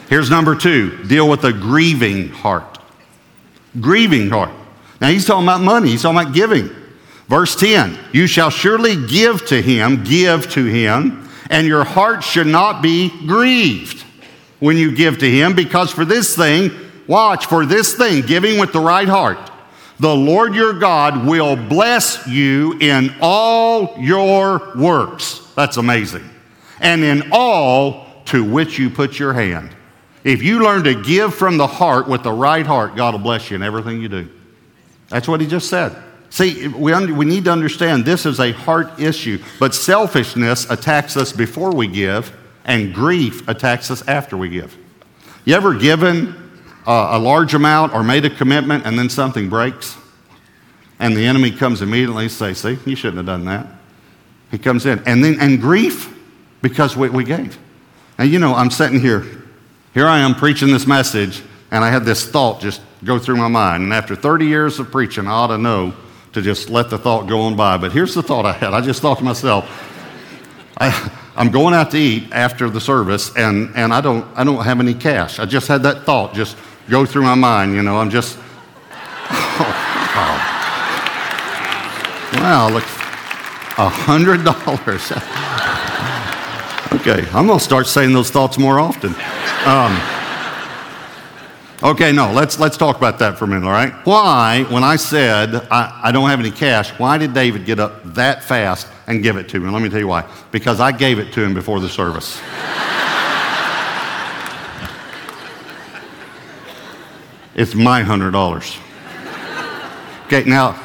Here's 0.10 0.29
number 0.29 0.55
two 0.55 1.03
deal 1.05 1.29
with 1.29 1.43
a 1.43 1.53
grieving 1.53 2.29
heart. 2.29 2.79
Grieving 3.79 4.29
heart. 4.31 4.51
Now 5.01 5.09
he's 5.09 5.25
talking 5.25 5.45
about 5.45 5.61
money, 5.61 5.89
he's 5.89 6.01
talking 6.01 6.19
about 6.19 6.33
giving. 6.33 6.69
Verse 7.27 7.55
10 7.55 7.97
You 8.11 8.27
shall 8.27 8.49
surely 8.49 9.07
give 9.07 9.45
to 9.47 9.61
him, 9.61 10.03
give 10.03 10.49
to 10.51 10.65
him, 10.65 11.29
and 11.49 11.67
your 11.67 11.83
heart 11.83 12.23
should 12.23 12.47
not 12.47 12.81
be 12.81 13.09
grieved. 13.25 14.05
when 14.59 14.75
you 14.75 14.93
give 14.93 15.19
to 15.19 15.29
him, 15.29 15.55
because 15.55 15.89
for 15.89 16.03
this 16.03 16.35
thing, 16.35 16.69
watch, 17.07 17.45
for 17.45 17.65
this 17.65 17.93
thing, 17.93 18.21
giving 18.25 18.59
with 18.59 18.73
the 18.73 18.79
right 18.79 19.07
heart, 19.07 19.37
the 20.01 20.13
Lord 20.13 20.53
your 20.53 20.73
God 20.73 21.25
will 21.25 21.55
bless 21.55 22.27
you 22.27 22.77
in 22.79 23.15
all 23.21 23.95
your 23.97 24.73
works. 24.75 25.49
That's 25.55 25.77
amazing. 25.77 26.29
And 26.81 27.03
in 27.03 27.29
all 27.31 28.05
to 28.25 28.43
which 28.43 28.77
you 28.77 28.89
put 28.89 29.17
your 29.17 29.33
hand. 29.33 29.69
If 30.23 30.43
you 30.43 30.61
learn 30.61 30.83
to 30.83 31.01
give 31.01 31.33
from 31.33 31.57
the 31.57 31.67
heart 31.67 32.07
with 32.07 32.23
the 32.23 32.31
right 32.31 32.65
heart, 32.65 32.95
God 32.95 33.13
will 33.13 33.21
bless 33.21 33.49
you 33.49 33.55
in 33.55 33.63
everything 33.63 34.01
you 34.01 34.09
do. 34.09 34.29
That's 35.09 35.27
what 35.27 35.41
he 35.41 35.47
just 35.47 35.69
said. 35.69 35.95
See, 36.29 36.67
we, 36.67 36.93
un- 36.93 37.17
we 37.17 37.25
need 37.25 37.45
to 37.45 37.51
understand 37.51 38.05
this 38.05 38.25
is 38.25 38.39
a 38.39 38.51
heart 38.51 38.99
issue, 38.99 39.41
but 39.59 39.73
selfishness 39.73 40.69
attacks 40.69 41.17
us 41.17 41.33
before 41.33 41.71
we 41.71 41.87
give, 41.87 42.35
and 42.65 42.93
grief 42.93 43.47
attacks 43.47 43.89
us 43.89 44.07
after 44.07 44.37
we 44.37 44.49
give. 44.49 44.77
You 45.45 45.55
ever 45.55 45.73
given 45.73 46.35
uh, 46.85 47.09
a 47.11 47.19
large 47.19 47.55
amount 47.55 47.93
or 47.93 48.03
made 48.03 48.25
a 48.25 48.29
commitment 48.29 48.85
and 48.85 48.97
then 48.97 49.09
something 49.09 49.49
breaks? 49.49 49.97
And 50.99 51.15
the 51.15 51.25
enemy 51.25 51.51
comes 51.51 51.81
immediately 51.81 52.25
and 52.25 52.31
says, 52.31 52.59
See, 52.59 52.77
you 52.85 52.95
shouldn't 52.95 53.17
have 53.17 53.25
done 53.25 53.45
that. 53.45 53.65
He 54.51 54.57
comes 54.57 54.85
in. 54.85 55.01
And 55.07 55.23
then, 55.23 55.39
and 55.39 55.59
grief 55.59 56.15
because 56.61 56.95
we, 56.95 57.09
we 57.09 57.23
gave. 57.23 57.57
Now, 58.17 58.25
you 58.25 58.37
know, 58.37 58.53
I'm 58.53 58.69
sitting 58.69 58.99
here. 58.99 59.25
Here 59.93 60.05
I 60.05 60.19
am 60.19 60.35
preaching 60.35 60.71
this 60.71 60.85
message, 60.85 61.41
and 61.71 61.83
I 61.83 61.89
had 61.89 62.05
this 62.05 62.29
thought 62.29 62.61
just 62.61 62.81
go 63.03 63.19
through 63.19 63.37
my 63.37 63.47
mind. 63.47 63.83
And 63.83 63.93
after 63.93 64.15
30 64.15 64.45
years 64.45 64.79
of 64.79 64.91
preaching, 64.91 65.27
I 65.27 65.31
ought 65.31 65.47
to 65.47 65.57
know 65.57 65.93
to 66.33 66.41
just 66.41 66.69
let 66.69 66.89
the 66.89 66.97
thought 66.97 67.27
go 67.27 67.41
on 67.41 67.55
by. 67.55 67.77
But 67.77 67.91
here's 67.91 68.13
the 68.13 68.21
thought 68.21 68.45
I 68.45 68.53
had. 68.53 68.73
I 68.73 68.81
just 68.81 69.01
thought 69.01 69.17
to 69.19 69.23
myself, 69.23 69.65
I, 70.77 71.11
I'm 71.35 71.51
going 71.51 71.73
out 71.73 71.91
to 71.91 71.97
eat 71.97 72.31
after 72.31 72.69
the 72.69 72.81
service, 72.81 73.35
and, 73.35 73.75
and 73.75 73.93
I, 73.93 74.01
don't, 74.01 74.25
I 74.37 74.43
don't 74.43 74.63
have 74.63 74.79
any 74.79 74.93
cash. 74.93 75.39
I 75.39 75.45
just 75.45 75.67
had 75.67 75.83
that 75.83 76.03
thought 76.03 76.33
just 76.33 76.57
go 76.89 77.05
through 77.05 77.23
my 77.23 77.35
mind. 77.35 77.73
You 77.73 77.81
know, 77.81 77.97
I'm 77.97 78.09
just, 78.09 78.37
oh, 78.91 80.11
wow. 80.15 80.37
wow, 82.41 82.69
look, 82.69 82.83
a 83.77 83.89
hundred 83.89 84.43
dollars. 84.43 85.11
okay, 87.01 87.25
I'm 87.33 87.47
gonna 87.47 87.59
start 87.59 87.87
saying 87.87 88.13
those 88.13 88.29
thoughts 88.29 88.57
more 88.57 88.79
often. 88.79 89.15
Um, 89.65 90.18
Okay, 91.81 92.12
no, 92.12 92.33
let's, 92.33 92.59
let's 92.59 92.75
talk 92.75 92.98
about 92.98 93.19
that 93.19 93.38
for 93.38 93.45
a 93.45 93.48
minute, 93.48 93.65
all 93.65 93.71
right? 93.71 93.93
Why, 94.05 94.65
when 94.69 94.83
I 94.83 94.98
said 94.98 95.55
I, 95.71 96.01
I 96.03 96.12
don't 96.12 96.29
have 96.29 96.41
any 96.41 96.51
cash, 96.51 96.89
why 97.00 97.17
did 97.17 97.33
David 97.33 97.65
get 97.65 97.79
up 97.79 98.03
that 98.15 98.43
fast 98.43 98.86
and 99.07 99.24
give 99.24 99.38
it 99.38 99.48
to 99.50 99.62
me? 99.62 99.69
Let 99.69 99.81
me 99.81 99.88
tell 99.88 100.00
you 100.00 100.09
why. 100.09 100.29
Because 100.51 100.81
I 100.81 100.91
gave 100.91 101.19
it 101.19 101.31
to 101.33 101.41
him 101.41 101.53
before 101.53 101.79
the 101.79 101.88
service. 101.88 102.36
it's 107.55 107.75
my 107.75 108.03
$100. 108.03 110.25
Okay, 110.25 110.43
now, 110.50 110.77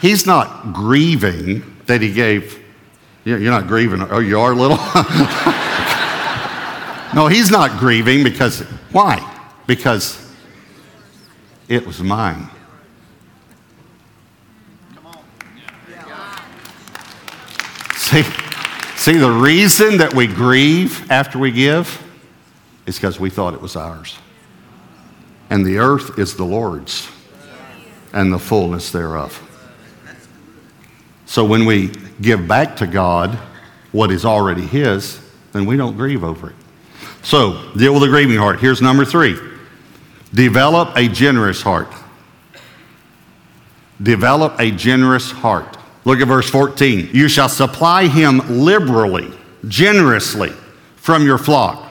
he's 0.00 0.24
not 0.24 0.72
grieving 0.72 1.76
that 1.84 2.00
he 2.00 2.14
gave. 2.14 2.58
You're 3.26 3.38
not 3.38 3.66
grieving. 3.66 4.00
Oh, 4.00 4.20
you 4.20 4.40
are 4.40 4.54
little? 4.54 4.78
no, 7.14 7.26
he's 7.26 7.50
not 7.50 7.78
grieving 7.78 8.24
because, 8.24 8.60
why? 8.92 9.20
Because 9.66 10.26
it 11.68 11.86
was 11.86 12.02
mine. 12.02 12.48
See, 17.94 18.22
see, 18.96 19.18
the 19.18 19.30
reason 19.30 19.98
that 19.98 20.14
we 20.14 20.26
grieve 20.26 21.10
after 21.10 21.38
we 21.38 21.50
give 21.50 22.02
is 22.86 22.96
because 22.96 23.20
we 23.20 23.28
thought 23.28 23.52
it 23.52 23.60
was 23.60 23.76
ours. 23.76 24.16
And 25.50 25.64
the 25.64 25.78
earth 25.78 26.18
is 26.18 26.34
the 26.34 26.44
Lord's 26.44 27.08
and 28.14 28.32
the 28.32 28.38
fullness 28.38 28.90
thereof. 28.90 29.44
So 31.26 31.44
when 31.44 31.66
we 31.66 31.88
give 32.22 32.48
back 32.48 32.76
to 32.76 32.86
God 32.86 33.38
what 33.92 34.10
is 34.10 34.24
already 34.24 34.62
His, 34.62 35.20
then 35.52 35.66
we 35.66 35.76
don't 35.76 35.96
grieve 35.96 36.24
over 36.24 36.50
it. 36.50 36.56
So, 37.22 37.72
deal 37.76 37.92
with 37.92 38.04
a 38.04 38.08
grieving 38.08 38.38
heart. 38.38 38.60
Here's 38.60 38.80
number 38.80 39.04
three 39.04 39.38
Develop 40.32 40.96
a 40.96 41.08
generous 41.08 41.62
heart. 41.62 41.92
Develop 44.02 44.58
a 44.60 44.70
generous 44.70 45.30
heart. 45.30 45.76
Look 46.04 46.20
at 46.20 46.28
verse 46.28 46.48
14. 46.50 47.10
You 47.12 47.28
shall 47.28 47.48
supply 47.48 48.06
him 48.06 48.40
liberally, 48.48 49.30
generously 49.66 50.50
from 50.96 51.24
your 51.24 51.38
flock. 51.38 51.84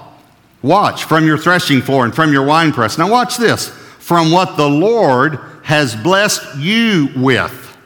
Watch 0.62 1.04
from 1.04 1.26
your 1.26 1.38
threshing 1.38 1.82
floor 1.82 2.06
and 2.06 2.14
from 2.14 2.32
your 2.32 2.46
winepress. 2.46 2.98
Now, 2.98 3.10
watch 3.10 3.38
this. 3.38 3.70
From 4.00 4.32
what 4.32 4.58
the 4.58 4.70
Lord 4.70 5.40
has 5.64 5.96
blessed 5.96 6.58
you 6.58 7.10
with, 7.16 7.78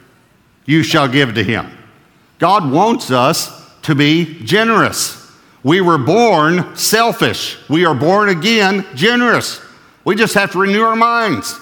you 0.66 0.82
shall 0.82 1.08
give 1.08 1.34
to 1.34 1.42
him. 1.42 1.70
God 2.38 2.70
wants 2.70 3.10
us 3.10 3.70
to 3.82 3.94
be 3.94 4.42
generous. 4.44 5.18
We 5.62 5.80
were 5.80 5.98
born 5.98 6.76
selfish. 6.76 7.58
We 7.68 7.84
are 7.84 7.94
born 7.94 8.28
again 8.28 8.86
generous. 8.94 9.60
We 10.04 10.16
just 10.16 10.34
have 10.34 10.52
to 10.52 10.58
renew 10.58 10.82
our 10.82 10.96
minds. 10.96 11.58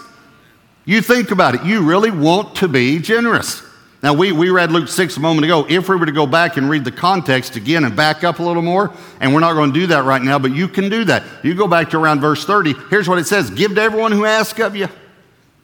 You 0.85 1.03
think 1.03 1.31
about 1.31 1.55
it. 1.55 1.64
You 1.64 1.83
really 1.83 2.11
want 2.11 2.57
to 2.57 2.68
be 2.68 2.98
generous. 2.98 3.62
Now, 4.03 4.14
we, 4.14 4.33
we 4.33 4.48
read 4.48 4.72
Luke 4.72 4.88
6 4.88 5.18
a 5.18 5.20
moment 5.20 5.44
ago. 5.44 5.66
If 5.68 5.90
we 5.90 5.96
were 5.96 6.07
to 6.07 6.12
go 6.12 6.26
back 6.26 6.57
and 6.57 6.70
read 6.70 6.85
the 6.85 6.92
context 6.92 7.57
again 7.57 7.85
and 7.85 7.94
back 7.94 8.24
up 8.24 8.38
a 8.38 8.42
little 8.42 8.62
more, 8.62 8.94
and 9.20 9.35
we're 9.35 9.40
not 9.40 9.53
going 9.53 9.74
to 9.74 9.79
do 9.79 9.87
that 9.88 10.05
right 10.05 10.22
now, 10.22 10.38
but 10.38 10.53
you 10.53 10.68
can 10.68 10.88
do 10.88 11.05
that. 11.05 11.22
You 11.42 11.55
go 11.55 11.68
back 11.68 11.90
to 11.90 11.98
around 11.98 12.20
verse 12.20 12.46
30. 12.46 12.74
Here's 12.88 13.09
what 13.09 13.18
it 13.18 13.26
says 13.26 13.50
Give 13.50 13.74
to 13.74 13.81
everyone 13.81 14.12
who 14.12 14.24
asks 14.24 14.59
of 14.61 14.74
you. 14.74 14.88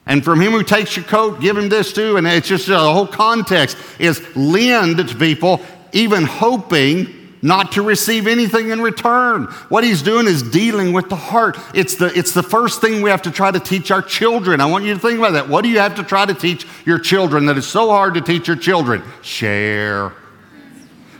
And 0.05 0.23
from 0.23 0.39
him 0.39 0.51
who 0.51 0.63
takes 0.63 0.95
your 0.95 1.05
coat, 1.05 1.41
give 1.41 1.57
him 1.57 1.67
this 1.67 1.91
too. 1.91 2.15
And 2.15 2.27
it's 2.27 2.47
just 2.47 2.69
uh, 2.69 2.81
the 2.81 2.93
whole 2.93 3.07
context 3.07 3.75
is 3.99 4.23
lend 4.37 4.97
to 4.97 5.15
people, 5.15 5.59
even 5.91 6.23
hoping 6.23 7.13
not 7.41 7.73
to 7.73 7.81
receive 7.81 8.27
anything 8.27 8.69
in 8.69 8.81
return. 8.81 9.45
What 9.69 9.83
he's 9.83 10.01
doing 10.01 10.27
is 10.27 10.41
dealing 10.43 10.93
with 10.93 11.09
the 11.09 11.15
heart. 11.15 11.57
It's 11.73 11.95
the, 11.95 12.07
it's 12.17 12.33
the 12.33 12.43
first 12.43 12.81
thing 12.81 13.01
we 13.01 13.09
have 13.09 13.21
to 13.23 13.31
try 13.31 13.51
to 13.51 13.59
teach 13.59 13.91
our 13.91 14.01
children. 14.01 14.61
I 14.61 14.65
want 14.65 14.85
you 14.85 14.93
to 14.93 14.99
think 14.99 15.19
about 15.19 15.33
that. 15.33 15.47
What 15.47 15.63
do 15.63 15.69
you 15.69 15.79
have 15.79 15.95
to 15.95 16.03
try 16.03 16.25
to 16.25 16.33
teach 16.33 16.65
your 16.85 16.99
children 16.99 17.45
that 17.47 17.57
is 17.57 17.67
so 17.67 17.89
hard 17.89 18.15
to 18.15 18.21
teach 18.21 18.47
your 18.47 18.57
children? 18.57 19.03
Share. 19.21 20.13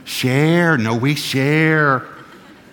Share. 0.04 0.76
No, 0.76 0.96
we 0.96 1.14
share. 1.14 2.06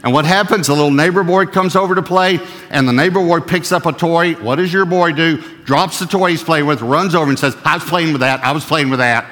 And 0.04 0.14
what 0.14 0.26
happens? 0.26 0.70
A 0.70 0.74
little 0.74 0.92
neighbor 0.92 1.24
boy 1.24 1.48
comes 1.48 1.76
over 1.76 1.96
to 1.96 2.04
play, 2.04 2.40
and 2.70 2.88
the 2.88 2.94
neighbor 2.94 3.20
boy 3.20 3.40
picks 3.40 3.72
up 3.72 3.88
a 3.88 3.92
toy. 3.92 4.34
What 4.36 4.58
does 4.58 4.72
your 4.72 4.86
boy 4.86 5.14
do? 5.14 5.38
Drops 5.64 5.98
the 5.98 6.06
toy 6.06 6.30
he's 6.30 6.44
playing 6.44 6.68
with, 6.68 6.82
runs 6.84 7.16
over 7.16 7.28
and 7.28 7.40
says, 7.40 7.58
I 7.66 7.74
was 7.74 7.84
playing 7.84 8.12
with 8.12 8.22
that. 8.22 8.44
I 8.44 8.52
was 8.52 8.64
playing 8.64 8.92
with 8.92 9.00
that. 9.00 9.26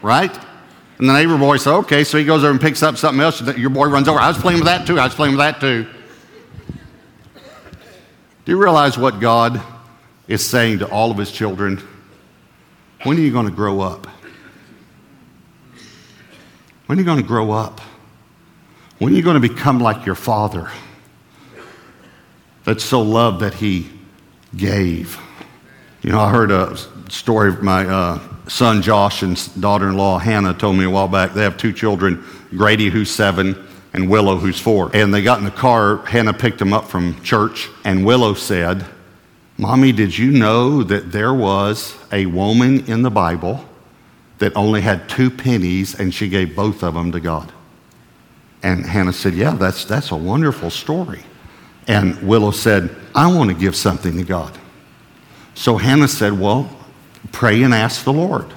Right? 0.00 0.34
And 1.02 1.08
the 1.08 1.14
neighbor 1.14 1.36
boy 1.36 1.56
said, 1.56 1.74
okay. 1.78 2.04
So 2.04 2.16
he 2.16 2.24
goes 2.24 2.44
over 2.44 2.52
and 2.52 2.60
picks 2.60 2.80
up 2.80 2.96
something 2.96 3.20
else. 3.20 3.40
Your 3.58 3.70
boy 3.70 3.88
runs 3.88 4.06
over. 4.06 4.20
I 4.20 4.28
was 4.28 4.38
playing 4.38 4.60
with 4.60 4.66
that 4.66 4.86
too. 4.86 5.00
I 5.00 5.04
was 5.04 5.14
playing 5.16 5.36
with 5.36 5.40
that 5.40 5.60
too. 5.60 5.88
Do 8.44 8.52
you 8.52 8.56
realize 8.56 8.96
what 8.96 9.18
God 9.18 9.60
is 10.28 10.46
saying 10.46 10.78
to 10.78 10.88
all 10.88 11.10
of 11.10 11.16
his 11.16 11.32
children? 11.32 11.82
When 13.02 13.18
are 13.18 13.20
you 13.20 13.32
going 13.32 13.46
to 13.46 13.52
grow 13.52 13.80
up? 13.80 14.06
When 16.86 16.98
are 16.98 17.00
you 17.00 17.04
going 17.04 17.20
to 17.20 17.26
grow 17.26 17.50
up? 17.50 17.80
When 19.00 19.12
are 19.12 19.16
you 19.16 19.24
going 19.24 19.42
to 19.42 19.48
become 19.48 19.80
like 19.80 20.06
your 20.06 20.14
father 20.14 20.70
that 22.62 22.80
so 22.80 23.02
loved 23.02 23.40
that 23.40 23.54
he 23.54 23.90
gave? 24.54 25.20
You 26.02 26.12
know, 26.12 26.20
I 26.20 26.30
heard 26.30 26.52
a 26.52 26.76
story 27.10 27.48
of 27.48 27.60
my 27.60 27.88
uh, 27.88 28.20
son 28.48 28.82
Josh 28.82 29.22
and 29.22 29.60
daughter 29.60 29.88
in 29.88 29.96
law 29.96 30.18
Hannah 30.18 30.54
told 30.54 30.76
me 30.76 30.84
a 30.84 30.90
while 30.90 31.08
back. 31.08 31.32
They 31.32 31.42
have 31.42 31.56
two 31.56 31.72
children 31.72 32.24
Grady, 32.50 32.90
who's 32.90 33.10
seven, 33.10 33.56
and 33.92 34.08
Willow, 34.08 34.36
who's 34.36 34.60
four. 34.60 34.90
And 34.94 35.12
they 35.12 35.22
got 35.22 35.38
in 35.38 35.44
the 35.44 35.50
car. 35.50 35.98
Hannah 36.04 36.34
picked 36.34 36.58
them 36.58 36.72
up 36.72 36.86
from 36.86 37.20
church, 37.22 37.68
and 37.84 38.04
Willow 38.04 38.34
said, 38.34 38.84
Mommy, 39.58 39.92
did 39.92 40.16
you 40.16 40.30
know 40.30 40.82
that 40.82 41.12
there 41.12 41.32
was 41.32 41.96
a 42.10 42.26
woman 42.26 42.84
in 42.86 43.02
the 43.02 43.10
Bible 43.10 43.64
that 44.38 44.56
only 44.56 44.80
had 44.80 45.08
two 45.08 45.30
pennies 45.30 45.94
and 45.94 46.12
she 46.12 46.28
gave 46.28 46.56
both 46.56 46.82
of 46.82 46.94
them 46.94 47.12
to 47.12 47.20
God? 47.20 47.52
And 48.62 48.84
Hannah 48.86 49.12
said, 49.12 49.34
Yeah, 49.34 49.52
that's, 49.52 49.84
that's 49.84 50.10
a 50.10 50.16
wonderful 50.16 50.70
story. 50.70 51.22
And 51.86 52.20
Willow 52.22 52.50
said, 52.50 52.94
I 53.14 53.32
want 53.32 53.50
to 53.50 53.56
give 53.56 53.76
something 53.76 54.16
to 54.16 54.24
God. 54.24 54.56
So 55.54 55.76
Hannah 55.76 56.08
said, 56.08 56.38
Well, 56.38 56.70
pray 57.30 57.62
and 57.62 57.72
ask 57.72 58.04
the 58.04 58.12
Lord 58.12 58.52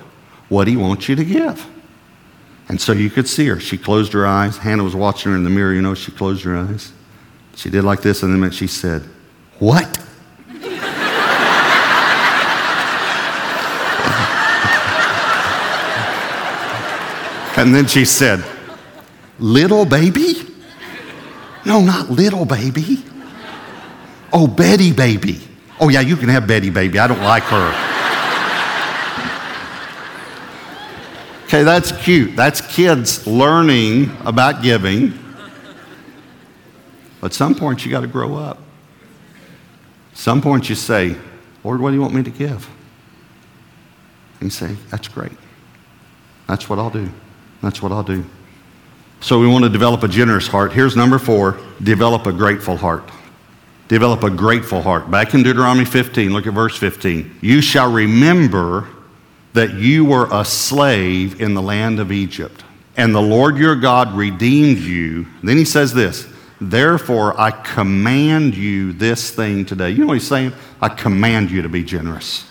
what 0.49 0.67
He 0.67 0.75
wants 0.75 1.07
you 1.07 1.15
to 1.15 1.25
give. 1.25 1.67
And 2.67 2.81
so 2.81 2.93
you 2.93 3.09
could 3.09 3.27
see 3.27 3.47
her. 3.47 3.59
She 3.59 3.77
closed 3.77 4.13
her 4.13 4.25
eyes. 4.25 4.57
Hannah 4.57 4.83
was 4.83 4.95
watching 4.95 5.31
her 5.31 5.37
in 5.37 5.43
the 5.43 5.49
mirror, 5.49 5.73
you 5.73 5.81
know, 5.81 5.93
she 5.93 6.11
closed 6.11 6.43
her 6.43 6.57
eyes. 6.57 6.91
She 7.55 7.69
did 7.69 7.83
like 7.83 8.01
this, 8.01 8.23
and 8.23 8.43
then 8.43 8.51
she 8.51 8.67
said, 8.67 9.03
What? 9.59 9.85
and 17.57 17.73
then 17.73 17.87
she 17.87 18.03
said, 18.03 18.43
Little 19.39 19.85
baby? 19.85 20.33
No, 21.65 21.81
not 21.81 22.09
little 22.09 22.45
baby. 22.45 23.03
Oh, 24.33 24.47
Betty 24.47 24.91
baby. 24.91 25.39
Oh, 25.79 25.89
yeah, 25.89 26.01
you 26.01 26.17
can 26.17 26.29
have 26.29 26.47
Betty 26.47 26.69
baby. 26.69 26.99
I 26.99 27.07
don't 27.07 27.21
like 27.21 27.43
her. 27.43 27.94
Okay, 31.45 31.63
that's 31.63 31.91
cute. 31.91 32.35
That's 32.35 32.59
kids 32.59 33.27
learning 33.27 34.11
about 34.25 34.63
giving. 34.63 35.13
But 37.21 37.33
some 37.33 37.53
point 37.55 37.85
you 37.85 37.91
got 37.91 38.01
to 38.01 38.07
grow 38.07 38.35
up. 38.35 38.59
Some 40.13 40.41
point 40.41 40.69
you 40.69 40.75
say, 40.75 41.15
Lord, 41.63 41.81
what 41.81 41.91
do 41.91 41.95
you 41.95 42.01
want 42.01 42.15
me 42.15 42.23
to 42.23 42.31
give? 42.31 42.67
And 44.39 44.47
you 44.47 44.49
say, 44.49 44.75
That's 44.89 45.07
great. 45.07 45.31
That's 46.47 46.67
what 46.69 46.79
I'll 46.79 46.89
do. 46.89 47.11
That's 47.61 47.81
what 47.81 47.91
I'll 47.91 48.03
do. 48.03 48.25
So 49.21 49.39
we 49.39 49.47
want 49.47 49.63
to 49.63 49.69
develop 49.69 50.03
a 50.03 50.07
generous 50.07 50.47
heart. 50.47 50.73
Here's 50.73 50.95
number 50.95 51.19
four 51.19 51.59
develop 51.83 52.25
a 52.25 52.31
grateful 52.31 52.77
heart. 52.77 53.09
Develop 53.87 54.23
a 54.23 54.31
grateful 54.31 54.81
heart. 54.81 55.11
Back 55.11 55.35
in 55.35 55.43
Deuteronomy 55.43 55.85
15, 55.85 56.33
look 56.33 56.47
at 56.47 56.53
verse 56.53 56.75
15. 56.77 57.37
You 57.41 57.61
shall 57.61 57.91
remember 57.91 58.87
that 59.55 59.73
you 59.73 60.05
were 60.05 60.27
a 60.31 60.45
slave 60.45 61.41
in 61.41 61.53
the 61.53 61.61
land 61.61 61.99
of 61.99 62.11
Egypt, 62.11 62.63
and 62.97 63.15
the 63.15 63.21
Lord 63.21 63.57
your 63.57 63.75
God 63.75 64.13
redeemed 64.13 64.77
you. 64.77 65.25
Then 65.43 65.57
he 65.57 65.65
says 65.65 65.93
this 65.93 66.27
Therefore, 66.59 67.39
I 67.39 67.51
command 67.51 68.55
you 68.55 68.93
this 68.93 69.31
thing 69.31 69.65
today. 69.65 69.89
You 69.89 69.99
know 69.99 70.07
what 70.07 70.15
he's 70.15 70.27
saying? 70.27 70.53
I 70.81 70.89
command 70.89 71.51
you 71.51 71.61
to 71.61 71.69
be 71.69 71.83
generous. 71.83 72.45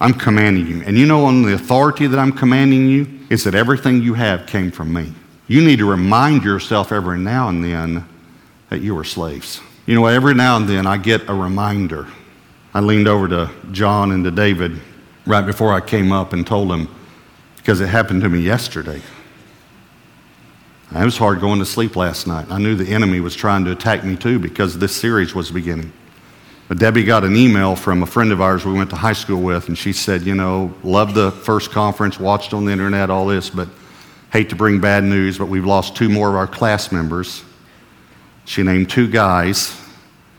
I'm 0.00 0.12
commanding 0.12 0.66
you. 0.66 0.82
And 0.82 0.98
you 0.98 1.06
know, 1.06 1.24
on 1.24 1.42
the 1.42 1.54
authority 1.54 2.06
that 2.06 2.18
I'm 2.18 2.32
commanding 2.32 2.88
you, 2.88 3.20
is 3.30 3.44
that 3.44 3.54
everything 3.54 4.02
you 4.02 4.14
have 4.14 4.46
came 4.46 4.70
from 4.70 4.92
me. 4.92 5.12
You 5.48 5.64
need 5.64 5.78
to 5.78 5.88
remind 5.88 6.44
yourself 6.44 6.92
every 6.92 7.18
now 7.18 7.48
and 7.48 7.64
then 7.64 8.04
that 8.68 8.80
you 8.80 8.94
were 8.94 9.04
slaves. 9.04 9.60
You 9.86 9.94
know, 9.94 10.06
every 10.06 10.34
now 10.34 10.56
and 10.56 10.68
then 10.68 10.86
I 10.86 10.96
get 10.96 11.28
a 11.28 11.34
reminder. 11.34 12.08
I 12.74 12.80
leaned 12.80 13.08
over 13.08 13.28
to 13.28 13.50
John 13.70 14.10
and 14.10 14.24
to 14.24 14.30
David 14.30 14.80
right 15.26 15.44
before 15.44 15.72
I 15.72 15.80
came 15.80 16.12
up 16.12 16.32
and 16.32 16.46
told 16.46 16.70
them, 16.70 16.88
because 17.56 17.80
it 17.80 17.88
happened 17.88 18.22
to 18.22 18.28
me 18.28 18.40
yesterday. 18.40 19.02
It 20.94 21.04
was 21.04 21.18
hard 21.18 21.40
going 21.40 21.58
to 21.58 21.66
sleep 21.66 21.96
last 21.96 22.26
night. 22.26 22.46
I 22.48 22.58
knew 22.58 22.76
the 22.76 22.92
enemy 22.92 23.20
was 23.20 23.34
trying 23.34 23.64
to 23.64 23.72
attack 23.72 24.04
me 24.04 24.16
too 24.16 24.38
because 24.38 24.78
this 24.78 24.94
series 24.94 25.34
was 25.34 25.50
beginning. 25.50 25.92
But 26.68 26.78
Debbie 26.78 27.04
got 27.04 27.24
an 27.24 27.36
email 27.36 27.76
from 27.76 28.02
a 28.02 28.06
friend 28.06 28.32
of 28.32 28.40
ours 28.40 28.64
we 28.64 28.72
went 28.72 28.90
to 28.90 28.96
high 28.96 29.12
school 29.12 29.40
with, 29.40 29.68
and 29.68 29.76
she 29.76 29.92
said, 29.92 30.22
You 30.22 30.34
know, 30.34 30.74
love 30.82 31.14
the 31.14 31.32
first 31.32 31.70
conference, 31.70 32.18
watched 32.18 32.54
on 32.54 32.64
the 32.64 32.72
internet, 32.72 33.10
all 33.10 33.26
this, 33.26 33.50
but 33.50 33.68
hate 34.32 34.48
to 34.50 34.56
bring 34.56 34.80
bad 34.80 35.04
news, 35.04 35.38
but 35.38 35.46
we've 35.46 35.64
lost 35.64 35.96
two 35.96 36.08
more 36.08 36.28
of 36.28 36.34
our 36.36 36.46
class 36.46 36.90
members. 36.90 37.44
She 38.44 38.62
named 38.62 38.90
two 38.90 39.08
guys. 39.08 39.80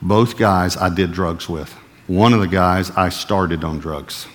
Both 0.01 0.37
guys 0.37 0.77
I 0.77 0.93
did 0.93 1.11
drugs 1.11 1.49
with. 1.49 1.71
One 2.07 2.33
of 2.33 2.39
the 2.39 2.47
guys 2.47 2.91
I 2.91 3.09
started 3.09 3.63
on 3.63 3.79
drugs. 3.79 4.27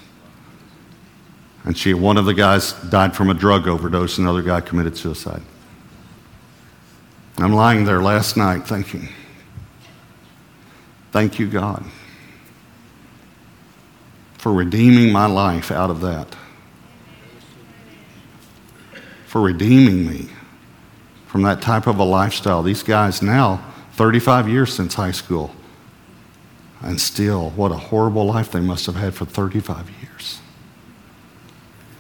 And 1.65 1.79
she, 1.79 1.95
one 1.95 2.17
of 2.17 2.25
the 2.25 2.35
guys 2.35 2.73
died 2.73 3.15
from 3.15 3.31
a 3.31 3.35
drug 3.35 3.69
overdose, 3.69 4.19
another 4.19 4.43
guy 4.43 4.61
committed 4.61 4.97
suicide. 4.97 5.43
I'm 7.39 7.53
lying 7.53 7.85
there 7.85 8.03
last 8.03 8.37
night 8.37 8.67
thinking, 8.67 9.09
thank 11.13 11.39
you, 11.39 11.49
God, 11.49 11.85
for 14.35 14.53
redeeming 14.53 15.13
my 15.13 15.27
life 15.27 15.71
out 15.71 15.91
of 15.91 16.01
that, 16.01 16.37
for 19.27 19.41
redeeming 19.41 20.07
me 20.07 20.29
from 21.27 21.43
that 21.43 21.63
type 21.63 21.87
of 21.87 21.99
a 21.99 22.05
lifestyle. 22.05 22.63
These 22.63 22.83
guys 22.83 23.23
now, 23.23 23.65
35 23.93 24.49
years 24.49 24.75
since 24.75 24.95
high 24.95 25.13
school, 25.13 25.55
and 26.83 27.01
still, 27.01 27.51
what 27.51 27.71
a 27.71 27.77
horrible 27.77 28.27
life 28.27 28.51
they 28.51 28.61
must 28.61 28.87
have 28.87 28.97
had 28.97 29.15
for 29.15 29.25
35 29.25 29.89
years. 30.03 30.41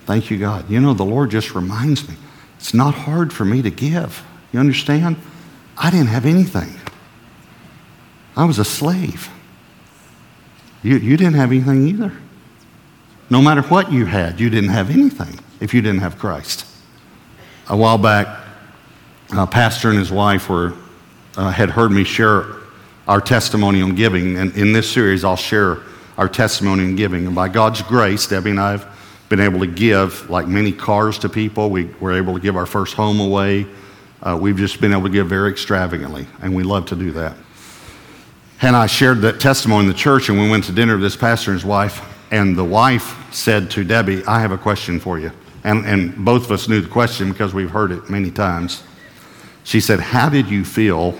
Thank 0.06 0.30
you, 0.30 0.38
God. 0.38 0.68
You 0.68 0.80
know, 0.80 0.94
the 0.94 1.04
Lord 1.04 1.30
just 1.30 1.54
reminds 1.54 2.08
me 2.08 2.16
it's 2.56 2.74
not 2.74 2.94
hard 2.94 3.32
for 3.32 3.44
me 3.44 3.62
to 3.62 3.70
give. 3.70 4.24
You 4.52 4.60
understand? 4.60 5.16
I 5.76 5.90
didn't 5.90 6.08
have 6.08 6.26
anything, 6.26 6.74
I 8.36 8.44
was 8.44 8.58
a 8.58 8.64
slave. 8.64 9.28
You, 10.82 10.96
you 10.96 11.16
didn't 11.16 11.34
have 11.34 11.52
anything 11.52 11.86
either. 11.86 12.12
No 13.30 13.40
matter 13.40 13.62
what 13.62 13.92
you 13.92 14.04
had, 14.04 14.40
you 14.40 14.50
didn't 14.50 14.70
have 14.70 14.90
anything 14.90 15.38
if 15.60 15.72
you 15.72 15.80
didn't 15.80 16.00
have 16.00 16.18
Christ. 16.18 16.66
A 17.68 17.76
while 17.76 17.98
back, 17.98 18.26
a 19.34 19.46
pastor 19.46 19.90
and 19.90 19.98
his 19.98 20.10
wife 20.10 20.48
were, 20.48 20.74
uh, 21.36 21.50
had 21.50 21.70
heard 21.70 21.92
me 21.92 22.02
share 22.02 22.46
our 23.06 23.20
testimony 23.20 23.80
on 23.80 23.94
giving. 23.94 24.36
And 24.38 24.54
in 24.56 24.72
this 24.72 24.90
series, 24.90 25.24
I'll 25.24 25.36
share 25.36 25.78
our 26.18 26.28
testimony 26.28 26.84
on 26.84 26.96
giving. 26.96 27.26
And 27.26 27.34
by 27.34 27.48
God's 27.48 27.80
grace, 27.82 28.26
Debbie 28.26 28.50
and 28.50 28.60
I 28.60 28.72
have 28.72 28.98
been 29.32 29.40
able 29.40 29.60
to 29.60 29.66
give 29.66 30.28
like 30.28 30.46
many 30.46 30.70
cars 30.70 31.18
to 31.20 31.26
people. 31.26 31.70
We 31.70 31.84
were 32.00 32.12
able 32.12 32.34
to 32.34 32.40
give 32.40 32.54
our 32.54 32.66
first 32.66 32.92
home 32.92 33.18
away. 33.18 33.64
Uh, 34.22 34.38
we've 34.38 34.58
just 34.58 34.78
been 34.78 34.92
able 34.92 35.04
to 35.04 35.08
give 35.08 35.26
very 35.26 35.50
extravagantly, 35.50 36.26
and 36.42 36.54
we 36.54 36.62
love 36.62 36.84
to 36.88 36.96
do 36.96 37.12
that. 37.12 37.34
And 38.60 38.76
I 38.76 38.86
shared 38.86 39.22
that 39.22 39.40
testimony 39.40 39.84
in 39.84 39.88
the 39.88 39.96
church, 39.96 40.28
and 40.28 40.38
we 40.38 40.50
went 40.50 40.64
to 40.64 40.72
dinner 40.72 40.96
with 40.96 41.02
this 41.02 41.16
pastor 41.16 41.50
and 41.50 41.58
his 41.58 41.64
wife. 41.64 42.02
And 42.30 42.54
the 42.54 42.64
wife 42.64 43.16
said 43.32 43.70
to 43.70 43.84
Debbie, 43.84 44.22
I 44.26 44.38
have 44.38 44.52
a 44.52 44.58
question 44.58 45.00
for 45.00 45.18
you. 45.18 45.32
And, 45.64 45.86
and 45.86 46.14
both 46.26 46.44
of 46.44 46.50
us 46.50 46.68
knew 46.68 46.82
the 46.82 46.90
question 46.90 47.32
because 47.32 47.54
we've 47.54 47.70
heard 47.70 47.90
it 47.90 48.10
many 48.10 48.30
times. 48.30 48.82
She 49.64 49.80
said, 49.80 49.98
How 49.98 50.28
did 50.28 50.50
you 50.50 50.62
feel 50.62 51.18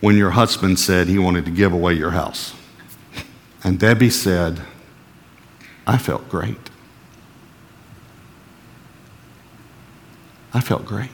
when 0.00 0.16
your 0.16 0.30
husband 0.30 0.78
said 0.78 1.08
he 1.08 1.18
wanted 1.18 1.44
to 1.44 1.50
give 1.50 1.74
away 1.74 1.92
your 1.92 2.12
house? 2.12 2.54
And 3.62 3.78
Debbie 3.78 4.08
said, 4.08 4.62
I 5.86 5.98
felt 5.98 6.26
great. 6.30 6.61
I 10.54 10.60
felt 10.60 10.84
great. 10.84 11.10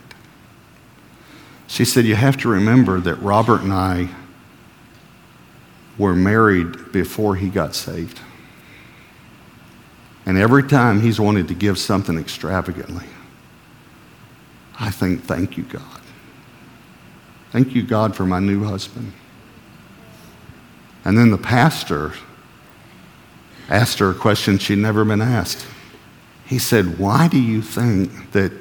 She 1.66 1.84
said, 1.84 2.04
You 2.04 2.16
have 2.16 2.36
to 2.38 2.48
remember 2.48 2.98
that 3.00 3.16
Robert 3.16 3.60
and 3.60 3.72
I 3.72 4.08
were 5.96 6.14
married 6.14 6.92
before 6.92 7.36
he 7.36 7.48
got 7.48 7.74
saved. 7.74 8.20
And 10.26 10.36
every 10.36 10.62
time 10.62 11.00
he's 11.00 11.20
wanted 11.20 11.48
to 11.48 11.54
give 11.54 11.78
something 11.78 12.18
extravagantly, 12.18 13.06
I 14.80 14.90
think, 14.90 15.24
Thank 15.24 15.56
you, 15.56 15.64
God. 15.64 15.82
Thank 17.50 17.74
you, 17.74 17.82
God, 17.82 18.14
for 18.14 18.26
my 18.26 18.40
new 18.40 18.64
husband. 18.64 19.12
And 21.04 21.16
then 21.16 21.30
the 21.30 21.38
pastor 21.38 22.12
asked 23.70 23.98
her 23.98 24.10
a 24.10 24.14
question 24.14 24.58
she'd 24.58 24.78
never 24.78 25.04
been 25.04 25.22
asked. 25.22 25.66
He 26.46 26.58
said, 26.58 26.98
Why 26.98 27.28
do 27.28 27.40
you 27.40 27.62
think 27.62 28.32
that 28.32 28.52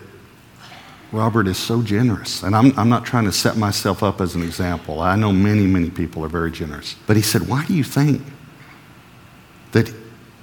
Robert 1.12 1.48
is 1.48 1.58
so 1.58 1.82
generous. 1.82 2.44
And 2.44 2.56
I'm, 2.56 2.78
I'm 2.78 2.90
not 2.90 3.06
trying 3.06 3.26
to 3.26 3.32
set 3.32 3.58
myself 3.58 4.04
up 4.04 4.20
as 4.20 4.36
an 4.36 4.44
example. 4.44 5.02
I 5.02 5.16
know 5.16 5.32
many, 5.32 5.66
many 5.66 5.90
people 5.90 6.24
are 6.24 6.30
very 6.30 6.52
generous. 6.52 6.96
But 7.06 7.16
he 7.16 7.22
said, 7.22 7.48
Why 7.48 7.66
do 7.66 7.74
you 7.74 7.84
think 7.84 8.22
that, 9.72 9.94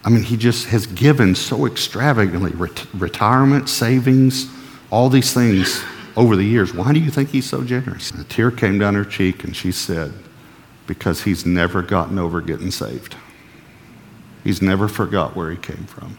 I 0.04 0.10
mean, 0.10 0.22
he 0.22 0.36
just 0.36 0.66
has 0.68 0.86
given 0.86 1.34
so 1.34 1.66
extravagantly 1.66 2.52
ret- 2.52 2.86
retirement, 2.94 3.68
savings, 3.68 4.50
all 4.90 5.08
these 5.08 5.32
things 5.32 5.82
over 6.16 6.36
the 6.36 6.44
years. 6.44 6.72
Why 6.72 6.92
do 6.92 7.00
you 7.00 7.10
think 7.10 7.30
he's 7.30 7.48
so 7.48 7.64
generous? 7.64 8.10
And 8.10 8.20
a 8.20 8.24
tear 8.24 8.50
came 8.50 8.78
down 8.78 8.94
her 8.94 9.04
cheek 9.04 9.44
and 9.44 9.54
she 9.56 9.72
said, 9.72 10.12
Because 10.86 11.22
he's 11.22 11.44
never 11.44 11.82
gotten 11.82 12.18
over 12.18 12.40
getting 12.40 12.70
saved. 12.70 13.16
He's 14.44 14.60
never 14.60 14.88
forgot 14.88 15.34
where 15.34 15.50
he 15.50 15.56
came 15.56 15.86
from. 15.86 16.18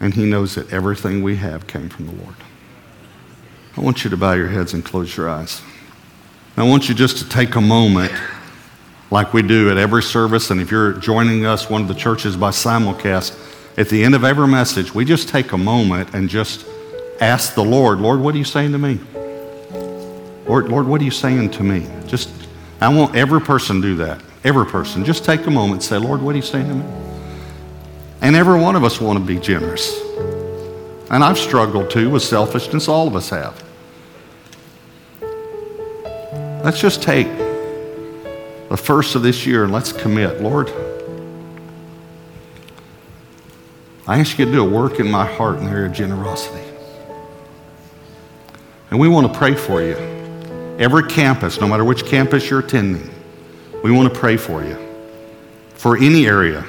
And 0.00 0.14
he 0.14 0.26
knows 0.26 0.56
that 0.56 0.72
everything 0.72 1.22
we 1.22 1.36
have 1.36 1.66
came 1.66 1.88
from 1.88 2.06
the 2.06 2.22
Lord. 2.22 2.34
I 3.76 3.80
want 3.80 4.04
you 4.04 4.10
to 4.10 4.16
bow 4.16 4.34
your 4.34 4.48
heads 4.48 4.72
and 4.72 4.84
close 4.84 5.16
your 5.16 5.28
eyes. 5.28 5.60
I 6.56 6.62
want 6.62 6.88
you 6.88 6.94
just 6.94 7.18
to 7.18 7.28
take 7.28 7.56
a 7.56 7.60
moment, 7.60 8.12
like 9.10 9.32
we 9.32 9.42
do 9.42 9.68
at 9.70 9.76
every 9.76 10.02
service, 10.02 10.50
and 10.52 10.60
if 10.60 10.70
you're 10.70 10.92
joining 10.92 11.44
us, 11.44 11.68
one 11.68 11.82
of 11.82 11.88
the 11.88 11.94
churches 11.94 12.36
by 12.36 12.50
simulcast, 12.50 13.36
at 13.76 13.88
the 13.88 14.04
end 14.04 14.14
of 14.14 14.22
every 14.22 14.46
message, 14.46 14.94
we 14.94 15.04
just 15.04 15.28
take 15.28 15.50
a 15.50 15.58
moment 15.58 16.14
and 16.14 16.28
just 16.28 16.64
ask 17.20 17.54
the 17.54 17.64
Lord, 17.64 17.98
Lord, 17.98 18.20
what 18.20 18.36
are 18.36 18.38
you 18.38 18.44
saying 18.44 18.70
to 18.70 18.78
me? 18.78 19.00
Lord, 20.46 20.68
Lord, 20.68 20.86
what 20.86 21.00
are 21.00 21.04
you 21.04 21.10
saying 21.10 21.50
to 21.52 21.64
me? 21.64 21.88
Just, 22.06 22.30
I 22.80 22.88
want 22.94 23.16
every 23.16 23.40
person 23.40 23.82
to 23.82 23.82
do 23.82 23.96
that. 23.96 24.22
Every 24.44 24.66
person. 24.66 25.04
Just 25.04 25.24
take 25.24 25.44
a 25.46 25.50
moment 25.50 25.72
and 25.72 25.82
say, 25.82 25.98
Lord, 25.98 26.22
what 26.22 26.34
are 26.34 26.36
you 26.36 26.42
saying 26.42 26.68
to 26.68 26.74
me? 26.74 26.84
And 28.20 28.36
every 28.36 28.60
one 28.60 28.76
of 28.76 28.84
us 28.84 29.00
want 29.00 29.18
to 29.18 29.24
be 29.24 29.40
generous. 29.40 29.98
And 31.10 31.24
I've 31.24 31.38
struggled 31.38 31.90
too 31.90 32.10
with 32.10 32.22
selfishness, 32.22 32.86
all 32.86 33.08
of 33.08 33.16
us 33.16 33.30
have. 33.30 33.63
Let's 36.64 36.80
just 36.80 37.02
take 37.02 37.26
the 38.70 38.78
first 38.82 39.16
of 39.16 39.22
this 39.22 39.44
year 39.44 39.64
and 39.64 39.72
let's 39.72 39.92
commit. 39.92 40.40
Lord, 40.40 40.70
I 44.06 44.18
ask 44.18 44.38
you 44.38 44.46
to 44.46 44.50
do 44.50 44.66
a 44.66 44.70
work 44.70 44.98
in 44.98 45.10
my 45.10 45.26
heart 45.26 45.58
in 45.58 45.66
the 45.66 45.70
area 45.70 45.88
of 45.88 45.92
generosity. 45.92 46.66
And 48.90 48.98
we 48.98 49.08
want 49.08 49.30
to 49.30 49.38
pray 49.38 49.54
for 49.54 49.82
you. 49.82 49.94
every 50.78 51.02
campus, 51.06 51.60
no 51.60 51.68
matter 51.68 51.84
which 51.84 52.06
campus 52.06 52.48
you're 52.48 52.60
attending, 52.60 53.10
we 53.82 53.92
want 53.92 54.10
to 54.10 54.18
pray 54.18 54.38
for 54.38 54.64
you. 54.64 54.78
For 55.74 55.98
any 55.98 56.26
area. 56.26 56.64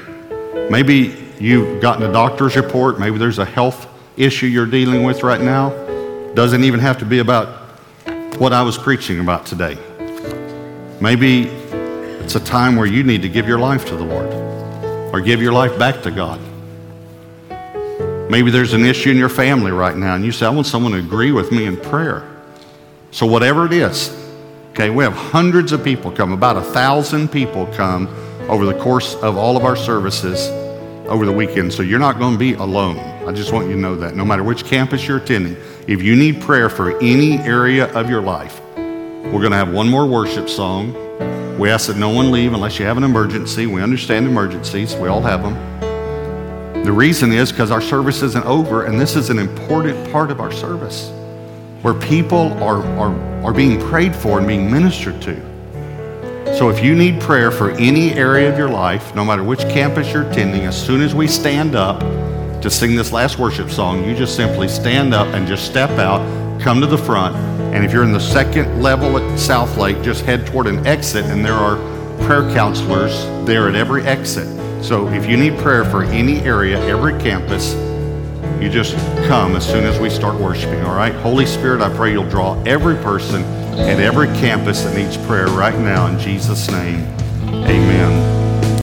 Maybe 0.69 1.25
you've 1.39 1.81
gotten 1.81 2.03
a 2.03 2.11
doctor's 2.11 2.57
report, 2.57 2.99
maybe 2.99 3.17
there's 3.17 3.39
a 3.39 3.45
health 3.45 3.87
issue 4.17 4.47
you're 4.47 4.65
dealing 4.65 5.03
with 5.03 5.23
right 5.23 5.39
now. 5.39 5.69
Doesn't 6.33 6.65
even 6.65 6.81
have 6.81 6.97
to 6.97 7.05
be 7.05 7.19
about 7.19 7.64
what 8.37 8.51
I 8.51 8.61
was 8.61 8.77
preaching 8.77 9.19
about 9.19 9.45
today. 9.45 9.77
Maybe 10.99 11.43
it's 11.43 12.35
a 12.35 12.39
time 12.39 12.75
where 12.75 12.85
you 12.85 13.03
need 13.03 13.21
to 13.21 13.29
give 13.29 13.47
your 13.47 13.59
life 13.59 13.85
to 13.87 13.95
the 13.95 14.03
Lord 14.03 14.33
or 15.13 15.21
give 15.21 15.41
your 15.41 15.53
life 15.53 15.77
back 15.79 16.01
to 16.03 16.11
God. 16.11 16.39
Maybe 18.29 18.51
there's 18.51 18.73
an 18.73 18.83
issue 18.83 19.11
in 19.11 19.17
your 19.17 19.29
family 19.29 19.71
right 19.71 19.95
now, 19.95 20.15
and 20.15 20.25
you 20.25 20.31
say, 20.31 20.45
I 20.45 20.49
want 20.49 20.67
someone 20.67 20.91
to 20.93 20.97
agree 20.97 21.31
with 21.31 21.51
me 21.51 21.65
in 21.65 21.77
prayer. 21.77 22.27
So, 23.11 23.25
whatever 23.25 23.65
it 23.67 23.71
is, 23.71 24.09
okay, 24.71 24.89
we 24.89 25.03
have 25.03 25.13
hundreds 25.13 25.71
of 25.71 25.83
people 25.83 26.11
come, 26.11 26.33
about 26.33 26.57
a 26.57 26.61
thousand 26.61 27.31
people 27.31 27.67
come 27.67 28.07
over 28.49 28.65
the 28.65 28.73
course 28.73 29.15
of 29.15 29.37
all 29.37 29.55
of 29.55 29.63
our 29.63 29.75
services 29.75 30.47
over 31.07 31.25
the 31.25 31.31
weekend. 31.31 31.71
So, 31.71 31.83
you're 31.83 31.99
not 31.99 32.17
going 32.17 32.33
to 32.33 32.39
be 32.39 32.55
alone. 32.55 32.97
I 33.27 33.31
just 33.31 33.53
want 33.53 33.67
you 33.67 33.73
to 33.75 33.79
know 33.79 33.95
that. 33.95 34.15
No 34.15 34.25
matter 34.25 34.43
which 34.43 34.65
campus 34.65 35.07
you're 35.07 35.17
attending, 35.17 35.55
if 35.87 36.01
you 36.01 36.15
need 36.15 36.41
prayer 36.41 36.67
for 36.67 36.99
any 36.99 37.37
area 37.39 37.85
of 37.93 38.09
your 38.09 38.21
life, 38.21 38.59
we're 38.75 39.41
going 39.41 39.51
to 39.51 39.57
have 39.57 39.71
one 39.71 39.87
more 39.87 40.07
worship 40.07 40.49
song. 40.49 40.93
We 41.59 41.69
ask 41.69 41.87
that 41.87 41.97
no 41.97 42.09
one 42.09 42.31
leave 42.31 42.53
unless 42.53 42.79
you 42.79 42.85
have 42.85 42.97
an 42.97 43.03
emergency. 43.03 43.67
We 43.67 43.83
understand 43.83 44.25
emergencies, 44.25 44.95
we 44.95 45.07
all 45.09 45.21
have 45.21 45.43
them. 45.43 45.53
The 46.83 46.91
reason 46.91 47.31
is 47.31 47.51
because 47.51 47.69
our 47.69 47.81
service 47.81 48.23
isn't 48.23 48.45
over, 48.45 48.85
and 48.85 48.99
this 48.99 49.15
is 49.15 49.29
an 49.29 49.37
important 49.37 50.11
part 50.11 50.31
of 50.31 50.39
our 50.39 50.51
service 50.51 51.11
where 51.83 51.93
people 51.93 52.51
are, 52.63 52.83
are, 52.97 53.43
are 53.43 53.53
being 53.53 53.79
prayed 53.79 54.15
for 54.15 54.39
and 54.39 54.47
being 54.47 54.71
ministered 54.71 55.21
to. 55.21 55.35
So 56.57 56.69
if 56.69 56.83
you 56.83 56.95
need 56.95 57.21
prayer 57.21 57.51
for 57.51 57.71
any 57.71 58.11
area 58.13 58.51
of 58.51 58.57
your 58.57 58.69
life, 58.69 59.13
no 59.13 59.23
matter 59.23 59.43
which 59.43 59.59
campus 59.61 60.11
you're 60.11 60.27
attending, 60.29 60.61
as 60.61 60.79
soon 60.79 61.01
as 61.01 61.13
we 61.13 61.27
stand 61.27 61.75
up 61.75 62.01
to 62.65 62.71
sing 62.71 62.95
this 62.95 63.11
last 63.11 63.37
worship 63.37 63.69
song, 63.69 64.03
you 64.03 64.15
just 64.15 64.35
simply 64.35 64.67
stand 64.67 65.13
up 65.13 65.27
and 65.35 65.47
just 65.47 65.67
step 65.67 65.91
out, 65.99 66.19
come 66.59 66.81
to 66.81 66.87
the 66.87 66.97
front, 66.97 67.35
and 67.75 67.85
if 67.85 67.93
you're 67.93 68.03
in 68.03 68.11
the 68.11 68.19
second 68.19 68.81
level 68.81 69.17
at 69.17 69.37
Southlake, 69.37 70.03
just 70.03 70.25
head 70.25 70.47
toward 70.47 70.65
an 70.65 70.83
exit, 70.87 71.25
and 71.25 71.45
there 71.45 71.53
are 71.53 71.75
prayer 72.25 72.51
counselors 72.55 73.23
there 73.45 73.69
at 73.69 73.75
every 73.75 74.03
exit. 74.05 74.47
So 74.83 75.07
if 75.09 75.29
you 75.29 75.37
need 75.37 75.59
prayer 75.59 75.85
for 75.85 76.05
any 76.05 76.39
area, 76.39 76.79
every 76.87 77.13
campus, 77.21 77.75
you 78.59 78.67
just 78.67 78.95
come 79.27 79.55
as 79.55 79.63
soon 79.63 79.83
as 79.83 79.99
we 79.99 80.09
start 80.09 80.33
worshiping, 80.41 80.81
all 80.85 80.95
right? 80.95 81.13
Holy 81.13 81.45
Spirit, 81.45 81.81
I 81.81 81.95
pray 81.95 82.13
you'll 82.13 82.27
draw 82.27 82.59
every 82.63 82.95
person 82.95 83.43
at 83.73 83.99
every 83.99 84.27
campus 84.39 84.81
that 84.81 84.97
needs 84.97 85.17
prayer 85.27 85.49
right 85.49 85.77
now 85.77 86.07
in 86.07 86.17
Jesus' 86.17 86.67
name. 86.71 87.05
Amen. 87.43 88.34